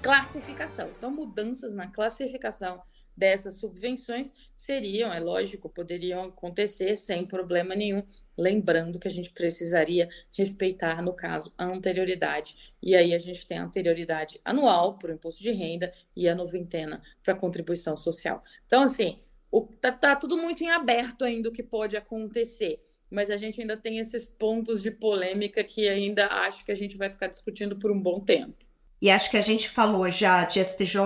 classificação. 0.00 0.88
Então, 0.96 1.10
mudanças 1.10 1.74
na 1.74 1.88
classificação 1.88 2.80
dessas 3.16 3.56
subvenções 3.56 4.32
seriam, 4.56 5.12
é 5.12 5.18
lógico, 5.18 5.68
poderiam 5.68 6.22
acontecer 6.26 6.96
sem 6.96 7.26
problema 7.26 7.74
nenhum, 7.74 8.04
lembrando 8.38 9.00
que 9.00 9.08
a 9.08 9.10
gente 9.10 9.32
precisaria 9.32 10.08
respeitar, 10.30 11.02
no 11.02 11.14
caso, 11.14 11.52
a 11.58 11.64
anterioridade. 11.64 12.72
E 12.80 12.94
aí 12.94 13.12
a 13.12 13.18
gente 13.18 13.44
tem 13.44 13.58
a 13.58 13.64
anterioridade 13.64 14.40
anual 14.44 14.98
para 14.98 15.10
o 15.10 15.14
imposto 15.14 15.42
de 15.42 15.50
renda 15.50 15.92
e 16.14 16.28
a 16.28 16.34
noventena 16.36 17.02
para 17.24 17.34
a 17.34 17.36
contribuição 17.36 17.96
social. 17.96 18.40
Então, 18.68 18.84
assim, 18.84 19.18
o, 19.50 19.62
tá, 19.62 19.90
tá 19.90 20.14
tudo 20.14 20.36
muito 20.36 20.62
em 20.62 20.70
aberto 20.70 21.24
ainda 21.24 21.48
o 21.48 21.52
que 21.52 21.64
pode 21.64 21.96
acontecer. 21.96 22.80
Mas 23.12 23.30
a 23.30 23.36
gente 23.36 23.60
ainda 23.60 23.76
tem 23.76 23.98
esses 23.98 24.26
pontos 24.26 24.82
de 24.82 24.90
polêmica 24.90 25.62
que 25.62 25.88
ainda 25.88 26.26
acho 26.26 26.64
que 26.64 26.72
a 26.72 26.74
gente 26.74 26.96
vai 26.96 27.10
ficar 27.10 27.26
discutindo 27.26 27.76
por 27.76 27.90
um 27.90 28.00
bom 28.00 28.18
tempo. 28.18 28.56
E 29.00 29.10
acho 29.10 29.30
que 29.30 29.36
a 29.36 29.42
gente 29.42 29.68
falou 29.68 30.08
já 30.10 30.44
de 30.44 30.64
STJ, 30.64 30.96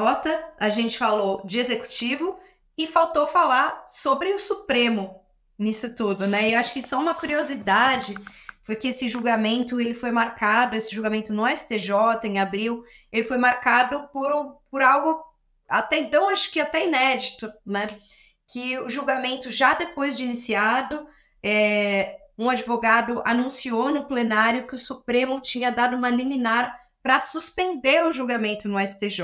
a 0.59 0.69
gente 0.69 0.99
falou 0.99 1.43
de 1.45 1.59
executivo 1.59 2.39
e 2.77 2.87
faltou 2.87 3.27
falar 3.27 3.85
sobre 3.87 4.33
o 4.33 4.39
Supremo 4.39 5.21
nisso 5.59 5.95
tudo, 5.97 6.27
né? 6.27 6.51
E 6.51 6.55
acho 6.55 6.73
que 6.73 6.83
só 6.83 7.01
uma 7.01 7.15
curiosidade 7.15 8.15
foi 8.63 8.77
que 8.77 8.89
esse 8.89 9.09
julgamento 9.09 9.81
ele 9.81 9.95
foi 9.95 10.11
marcado, 10.11 10.77
esse 10.77 10.95
julgamento 10.95 11.33
no 11.33 11.49
STJ 11.49 11.91
em 12.25 12.39
abril, 12.39 12.85
ele 13.11 13.25
foi 13.25 13.39
marcado 13.39 14.09
por, 14.13 14.61
por 14.71 14.83
algo 14.83 15.25
até 15.69 15.99
então 15.99 16.29
acho 16.29 16.51
que 16.51 16.61
até 16.61 16.87
inédito, 16.87 17.53
né? 17.65 17.99
Que 18.47 18.79
o 18.79 18.89
julgamento 18.89 19.51
já 19.51 19.75
depois 19.75 20.17
de 20.17 20.25
iniciado, 20.25 21.07
é, 21.49 22.19
um 22.37 22.51
advogado 22.51 23.23
anunciou 23.25 23.89
no 23.89 24.07
plenário 24.07 24.67
que 24.67 24.75
o 24.75 24.79
Supremo 24.79 25.41
tinha 25.41 25.71
dado 25.71 25.97
uma 25.97 26.11
liminar 26.11 26.77
para 27.01 27.21
suspender 27.21 28.05
o 28.05 28.11
julgamento 28.11 28.69
no 28.69 28.85
STJ. 28.85 29.23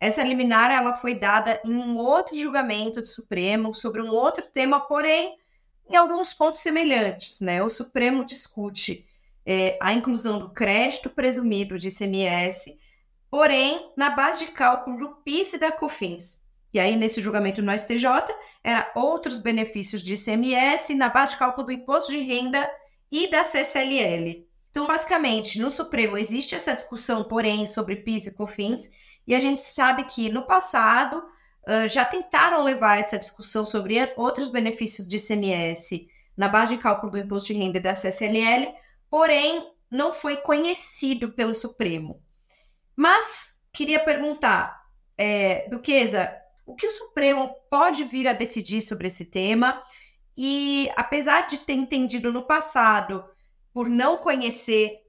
Essa 0.00 0.24
liminar 0.24 0.72
ela 0.72 0.94
foi 0.94 1.14
dada 1.14 1.62
em 1.64 1.72
um 1.72 1.98
outro 1.98 2.36
julgamento 2.36 3.00
do 3.00 3.06
Supremo 3.06 3.72
sobre 3.72 4.02
um 4.02 4.08
outro 4.08 4.42
tema, 4.52 4.80
porém 4.80 5.36
em 5.88 5.94
alguns 5.94 6.34
pontos 6.34 6.58
semelhantes. 6.58 7.40
Né? 7.40 7.62
O 7.62 7.68
Supremo 7.68 8.24
discute 8.24 9.06
é, 9.46 9.78
a 9.80 9.92
inclusão 9.92 10.40
do 10.40 10.50
crédito 10.50 11.08
presumido 11.08 11.78
de 11.78 11.88
ICMS, 11.88 12.76
porém 13.30 13.92
na 13.96 14.10
base 14.10 14.46
de 14.46 14.50
cálculo 14.50 14.98
do 14.98 15.08
PIS 15.22 15.52
e 15.52 15.58
da 15.58 15.70
COFINS. 15.70 16.44
E 16.76 16.78
aí, 16.78 16.94
nesse 16.94 17.22
julgamento 17.22 17.62
no 17.62 17.72
STJ, 17.72 18.04
era 18.62 18.92
outros 18.94 19.38
benefícios 19.38 20.02
de 20.02 20.12
ICMS 20.12 20.94
na 20.94 21.08
base 21.08 21.32
de 21.32 21.38
cálculo 21.38 21.68
do 21.68 21.72
imposto 21.72 22.12
de 22.12 22.20
renda 22.20 22.70
e 23.10 23.30
da 23.30 23.44
CCLL. 23.44 24.46
Então, 24.70 24.86
basicamente, 24.86 25.58
no 25.58 25.70
Supremo 25.70 26.18
existe 26.18 26.54
essa 26.54 26.74
discussão, 26.74 27.24
porém, 27.24 27.66
sobre 27.66 27.96
PIS 27.96 28.26
e 28.26 28.34
COFINS, 28.34 28.90
e 29.26 29.34
a 29.34 29.40
gente 29.40 29.58
sabe 29.58 30.04
que 30.04 30.28
no 30.28 30.46
passado 30.46 31.16
uh, 31.16 31.88
já 31.88 32.04
tentaram 32.04 32.62
levar 32.62 33.00
essa 33.00 33.18
discussão 33.18 33.64
sobre 33.64 34.12
outros 34.14 34.50
benefícios 34.50 35.08
de 35.08 35.16
ICMS 35.16 36.06
na 36.36 36.46
base 36.46 36.76
de 36.76 36.82
cálculo 36.82 37.12
do 37.12 37.18
imposto 37.18 37.54
de 37.54 37.58
renda 37.58 37.80
da 37.80 37.94
CSLL, 37.94 38.74
porém 39.08 39.66
não 39.90 40.12
foi 40.12 40.36
conhecido 40.36 41.32
pelo 41.32 41.54
Supremo. 41.54 42.22
Mas 42.94 43.62
queria 43.72 43.98
perguntar, 43.98 44.78
é, 45.16 45.66
Duquesa, 45.70 46.30
o 46.66 46.74
que 46.74 46.86
o 46.86 46.90
Supremo 46.90 47.54
pode 47.70 48.04
vir 48.04 48.26
a 48.26 48.32
decidir 48.32 48.80
sobre 48.80 49.06
esse 49.06 49.26
tema? 49.26 49.82
E 50.36 50.90
apesar 50.96 51.46
de 51.46 51.58
ter 51.58 51.74
entendido 51.74 52.32
no 52.32 52.42
passado 52.42 53.24
por 53.72 53.88
não 53.88 54.18
conhecer 54.18 55.00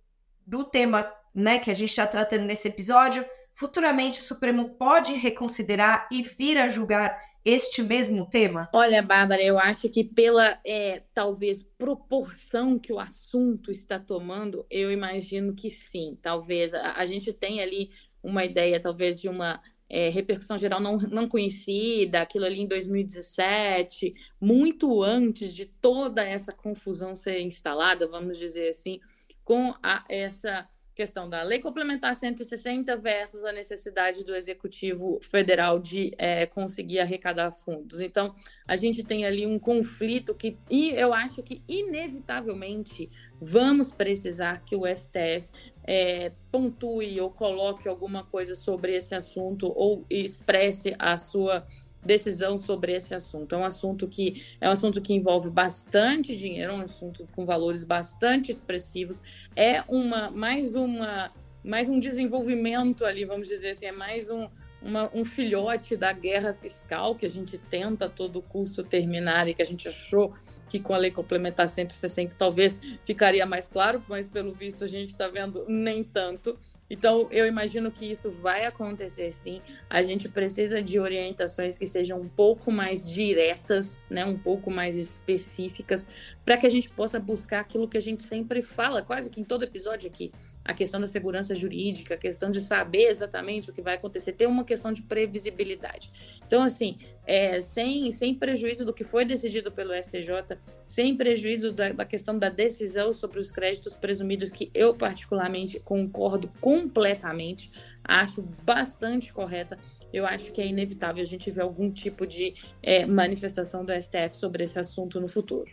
do 0.46 0.64
tema 0.64 1.12
né, 1.34 1.60
que 1.60 1.72
a 1.72 1.74
gente 1.74 1.90
está 1.90 2.06
tratando 2.06 2.46
nesse 2.46 2.68
episódio, 2.68 3.26
futuramente 3.54 4.20
o 4.20 4.24
Supremo 4.24 4.76
pode 4.76 5.14
reconsiderar 5.14 6.08
e 6.12 6.22
vir 6.22 6.58
a 6.58 6.70
julgar 6.70 7.20
este 7.44 7.82
mesmo 7.82 8.30
tema? 8.30 8.70
Olha, 8.74 9.02
Bárbara, 9.02 9.42
eu 9.42 9.58
acho 9.58 9.90
que 9.90 10.04
pela 10.04 10.60
é, 10.66 11.04
talvez 11.14 11.64
proporção 11.64 12.78
que 12.78 12.92
o 12.92 13.00
assunto 13.00 13.72
está 13.72 13.98
tomando, 14.00 14.66
eu 14.70 14.92
imagino 14.92 15.56
que 15.56 15.70
sim. 15.70 16.18
Talvez 16.22 16.74
a, 16.74 16.94
a 16.94 17.06
gente 17.06 17.32
tenha 17.34 17.64
ali 17.64 17.90
uma 18.22 18.44
ideia, 18.44 18.82
talvez, 18.82 19.20
de 19.20 19.30
uma 19.30 19.62
é, 19.90 20.10
repercussão 20.10 20.58
geral 20.58 20.80
não, 20.80 20.98
não 20.98 21.28
conhecida, 21.28 22.22
aquilo 22.22 22.46
ali 22.46 22.60
em 22.60 22.68
2017, 22.68 24.14
muito 24.40 25.02
antes 25.02 25.54
de 25.54 25.66
toda 25.66 26.24
essa 26.24 26.52
confusão 26.52 27.16
ser 27.16 27.42
instalada, 27.42 28.08
vamos 28.08 28.38
dizer 28.38 28.70
assim, 28.70 29.00
com 29.44 29.74
a, 29.82 30.04
essa 30.10 30.68
questão 30.98 31.30
da 31.30 31.44
Lei 31.44 31.60
Complementar 31.60 32.16
160 32.16 32.98
versus 32.98 33.46
a 33.46 33.52
necessidade 33.52 34.24
do 34.24 34.36
Executivo 34.36 35.20
Federal 35.22 35.78
de 35.78 36.12
é, 36.18 36.48
conseguir 36.48 36.98
arrecadar 36.98 37.52
fundos. 37.52 38.02
Então, 38.02 38.34
a 38.68 38.76
gente 38.76 39.04
tem 39.04 39.24
ali 39.24 39.46
um 39.46 39.60
conflito 39.60 40.34
que, 40.34 40.58
e 40.72 40.90
eu 40.90 41.14
acho 41.14 41.44
que, 41.44 41.62
inevitavelmente, 41.68 43.12
vamos 43.40 43.92
precisar 43.92 44.66
que 44.66 44.76
o 44.76 44.88
STF 44.88 45.52
é, 45.84 46.32
pontue 46.52 47.22
ou 47.22 47.30
coloque 47.30 47.88
alguma 47.88 48.24
coisa 48.24 48.56
sobre 48.56 48.96
esse 48.96 49.14
assunto 49.14 49.72
ou 49.76 50.04
expresse 50.10 50.96
a 50.98 51.16
sua 51.16 51.68
decisão 52.08 52.58
sobre 52.58 52.94
esse 52.94 53.14
assunto. 53.14 53.54
É 53.54 53.58
um 53.58 53.64
assunto 53.64 54.08
que 54.08 54.42
é 54.60 54.68
um 54.68 54.72
assunto 54.72 55.00
que 55.02 55.14
envolve 55.14 55.50
bastante 55.50 56.36
dinheiro, 56.36 56.74
um 56.74 56.82
assunto 56.82 57.28
com 57.36 57.46
valores 57.46 57.84
bastante 57.84 58.52
expressivos. 58.52 59.22
É 59.56 59.84
uma 59.88 60.32
mais 60.32 60.74
uma 60.74 61.32
mais 61.64 61.90
um 61.90 62.00
desenvolvimento 62.00 63.04
ali, 63.04 63.26
vamos 63.26 63.50
dizer 63.50 63.72
assim, 63.72 63.88
é 63.88 63.92
mais 63.92 64.30
um, 64.30 64.48
uma, 64.82 65.12
um 65.14 65.26
filhote 65.26 65.98
da 65.98 66.14
guerra 66.14 66.54
fiscal 66.54 67.14
que 67.14 67.26
a 67.26 67.30
gente 67.30 67.58
tenta 67.58 68.06
a 68.06 68.10
todo 68.10 68.42
custo 68.42 68.84
terminar 68.84 69.50
e 69.50 69.54
que 69.54 69.62
a 69.62 69.66
gente 69.66 69.86
achou 69.86 70.34
que 70.68 70.80
com 70.80 70.94
a 70.94 70.98
lei 70.98 71.12
complementar 71.12 71.70
160 71.70 72.36
talvez 72.36 72.80
ficaria 73.06 73.46
mais 73.46 73.68
claro, 73.68 74.04
mas 74.08 74.28
pelo 74.28 74.54
visto 74.54 74.84
a 74.84 74.88
gente 74.88 75.10
está 75.10 75.28
vendo 75.28 75.66
nem 75.68 76.04
tanto. 76.04 76.58
Então, 76.90 77.28
eu 77.32 77.46
imagino 77.46 77.92
que 77.92 78.06
isso 78.10 78.32
vai 78.32 78.66
acontecer 78.66 79.34
sim. 79.34 79.62
A 79.90 80.02
gente 80.02 80.30
precisa 80.30 80.82
de 80.82 81.00
orientações 81.00 81.78
que 81.78 81.86
sejam 81.86 82.22
um 82.22 82.30
pouco 82.30 82.72
mais 82.72 83.06
diretas, 83.06 84.06
né, 84.10 84.24
um 84.24 84.38
pouco 84.38 84.72
mais 84.72 84.96
específicas, 84.96 86.08
para 86.46 86.56
que 86.56 86.66
a 86.66 86.70
gente 86.70 86.90
possa 86.90 87.20
buscar 87.20 87.60
aquilo 87.60 87.90
que 87.90 87.98
a 87.98 88.02
gente 88.02 88.24
sempre 88.24 88.62
fala, 88.62 89.02
quase 89.02 89.30
que 89.30 89.42
em 89.42 89.44
todo 89.44 89.64
episódio 89.64 90.10
aqui, 90.10 90.32
a 90.64 90.74
questão 90.74 91.02
da 91.02 91.08
segurança 91.08 91.54
jurídica, 91.54 92.14
a 92.14 92.18
questão 92.18 92.50
de 92.50 92.62
saber 92.62 93.10
exatamente 93.10 93.70
o 93.70 93.74
que 93.74 93.82
vai 93.82 93.96
acontecer, 93.96 94.32
ter 94.32 94.48
uma 94.48 94.64
questão 94.64 94.94
de 94.94 95.02
previsibilidade. 95.02 96.40
Então, 96.46 96.64
assim, 96.64 96.98
é, 97.26 97.60
sem, 97.60 98.10
sem 98.12 98.34
prejuízo 98.34 98.86
do 98.86 98.94
que 98.94 99.04
foi 99.04 99.26
decidido 99.26 99.72
pelo 99.74 99.94
STJ, 99.94 100.57
sem 100.88 101.16
prejuízo 101.16 101.72
da, 101.72 101.92
da 101.92 102.06
questão 102.06 102.38
da 102.38 102.50
decisão 102.50 103.14
sobre 103.14 103.40
os 103.40 103.52
créditos 103.52 103.94
presumidos, 103.94 104.52
que 104.52 104.72
eu 104.74 104.96
particularmente 104.96 105.80
concordo 105.80 106.50
completamente, 106.62 107.72
acho 108.04 108.42
bastante 108.64 109.34
correta. 109.34 109.78
Eu 110.14 110.26
acho 110.26 110.52
que 110.54 110.62
é 110.62 110.68
inevitável 110.68 111.22
a 111.22 111.26
gente 111.26 111.52
ver 111.52 111.62
algum 111.62 111.92
tipo 111.92 112.26
de 112.26 112.56
é, 112.82 113.06
manifestação 113.06 113.84
do 113.84 113.92
STF 113.92 114.38
sobre 114.38 114.64
esse 114.64 114.80
assunto 114.80 115.20
no 115.20 115.28
futuro. 115.28 115.70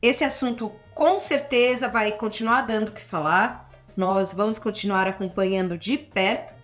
Esse 0.00 0.24
assunto 0.24 0.72
com 0.94 1.18
certeza 1.20 1.88
vai 1.88 2.12
continuar 2.12 2.62
dando 2.62 2.88
o 2.88 2.92
que 2.92 3.02
falar. 3.02 3.70
Nós 3.96 4.32
vamos 4.32 4.58
continuar 4.58 5.06
acompanhando 5.06 5.76
de 5.76 5.98
perto 5.98 6.54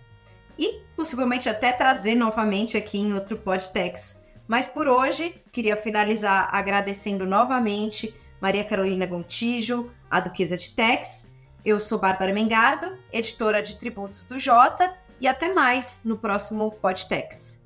e 0.57 0.81
possivelmente 0.95 1.47
até 1.47 1.71
trazer 1.71 2.15
novamente 2.15 2.75
aqui 2.75 2.97
em 2.97 3.13
outro 3.13 3.37
Podtex 3.37 4.18
mas 4.49 4.65
por 4.65 4.87
hoje, 4.87 5.39
queria 5.51 5.77
finalizar 5.77 6.49
agradecendo 6.51 7.23
novamente 7.23 8.11
Maria 8.41 8.63
Carolina 8.63 9.05
Gontijo, 9.05 9.91
a 10.09 10.19
Duquesa 10.19 10.57
de 10.57 10.71
Tex. 10.71 11.29
Eu 11.63 11.79
sou 11.79 11.99
Bárbara 11.99 12.33
Mengardo, 12.33 12.97
editora 13.13 13.61
de 13.61 13.77
Tributos 13.77 14.25
do 14.25 14.39
Jota, 14.39 14.91
e 15.21 15.27
até 15.27 15.53
mais 15.53 16.01
no 16.03 16.17
próximo 16.17 16.71
Podtex. 16.71 17.61